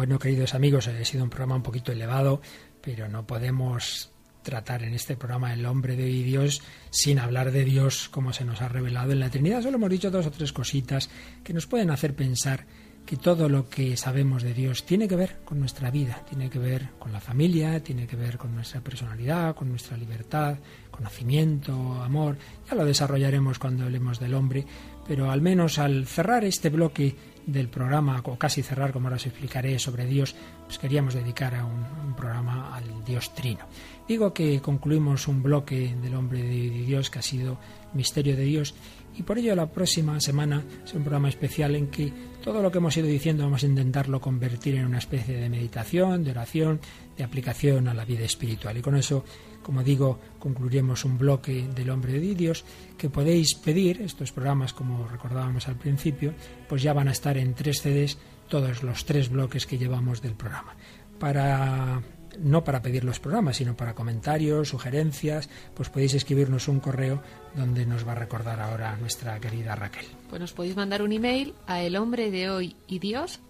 [0.00, 2.40] Bueno, queridos amigos, ha sido un programa un poquito elevado,
[2.80, 4.10] pero no podemos
[4.42, 8.62] tratar en este programa el hombre de Dios sin hablar de Dios como se nos
[8.62, 9.60] ha revelado en la Trinidad.
[9.60, 11.10] Solo hemos dicho dos o tres cositas
[11.44, 12.64] que nos pueden hacer pensar
[13.04, 16.58] que todo lo que sabemos de Dios tiene que ver con nuestra vida, tiene que
[16.58, 20.56] ver con la familia, tiene que ver con nuestra personalidad, con nuestra libertad,
[20.90, 21.72] conocimiento,
[22.02, 22.38] amor.
[22.70, 24.64] Ya lo desarrollaremos cuando hablemos del hombre,
[25.06, 27.16] pero al menos al cerrar este bloque
[27.52, 30.34] del programa, o casi cerrar, como ahora os explicaré, sobre Dios,
[30.66, 33.66] pues queríamos dedicar a un, un programa al Dios Trino.
[34.06, 37.58] Digo que concluimos un bloque del hombre de Dios que ha sido
[37.94, 38.74] misterio de Dios
[39.16, 42.78] y por ello la próxima semana es un programa especial en que todo lo que
[42.78, 46.80] hemos ido diciendo vamos a intentarlo convertir en una especie de meditación, de oración,
[47.22, 48.76] aplicación a la vida espiritual.
[48.76, 49.24] Y con eso,
[49.62, 52.64] como digo, concluiremos un bloque del hombre de Dios
[52.96, 54.02] que podéis pedir.
[54.02, 56.34] Estos programas, como recordábamos al principio,
[56.68, 58.18] pues ya van a estar en tres CDs
[58.48, 60.74] todos los tres bloques que llevamos del programa.
[61.18, 62.02] Para
[62.38, 67.22] no para pedir los programas, sino para comentarios, sugerencias, pues podéis escribirnos un correo
[67.54, 70.06] donde nos va a recordar ahora nuestra querida Raquel.
[70.28, 73.40] Pues nos podéis mandar un email a el hombre de hoy y Dios.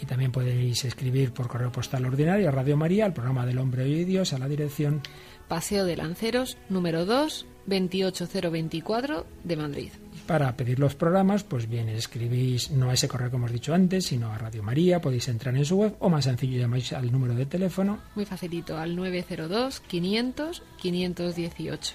[0.00, 3.86] Y también podéis escribir por correo postal ordinario a Radio María, al programa del Hombre
[3.88, 5.02] y Dios, a la dirección
[5.48, 9.90] Paseo de Lanceros, número 2, 28024 de Madrid.
[10.26, 14.06] Para pedir los programas, pues bien, escribís no a ese correo que hemos dicho antes,
[14.06, 17.34] sino a Radio María, podéis entrar en su web o más sencillo llamáis al número
[17.34, 17.98] de teléfono.
[18.14, 21.94] Muy facilito, al 902 500 518.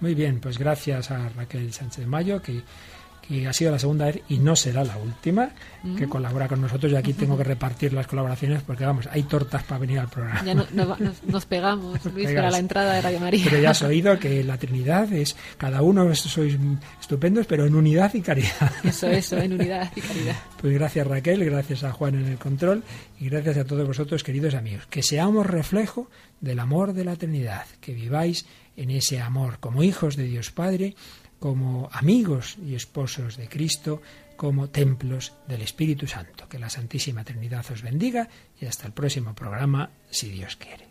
[0.00, 2.62] Muy bien, pues gracias a Raquel Sánchez de Mayo, que
[3.26, 5.50] que ha sido la segunda vez y no será la última,
[5.98, 6.92] que colabora con nosotros.
[6.92, 10.42] Y aquí tengo que repartir las colaboraciones porque, vamos, hay tortas para venir al programa.
[10.44, 13.44] Ya no- no- nos, nos pegamos, Luis, para la entrada de Radio María.
[13.48, 16.56] Pero ya has oído que la Trinidad es, cada uno sois
[17.00, 18.72] estupendos, pero en unidad y caridad.
[18.82, 20.36] Eso, eso, en unidad y caridad.
[20.60, 22.82] Pues gracias Raquel, gracias a Juan en el control
[23.20, 24.86] y gracias a todos vosotros, queridos amigos.
[24.88, 26.08] Que seamos reflejo
[26.40, 28.46] del amor de la Trinidad, que viváis
[28.76, 30.94] en ese amor como hijos de Dios Padre,
[31.44, 34.00] como amigos y esposos de Cristo,
[34.34, 36.48] como templos del Espíritu Santo.
[36.48, 40.88] Que la Santísima Trinidad os bendiga y hasta el próximo programa, si Dios quiere.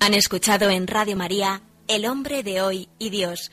[0.00, 3.52] Han escuchado en Radio María El hombre de hoy y Dios,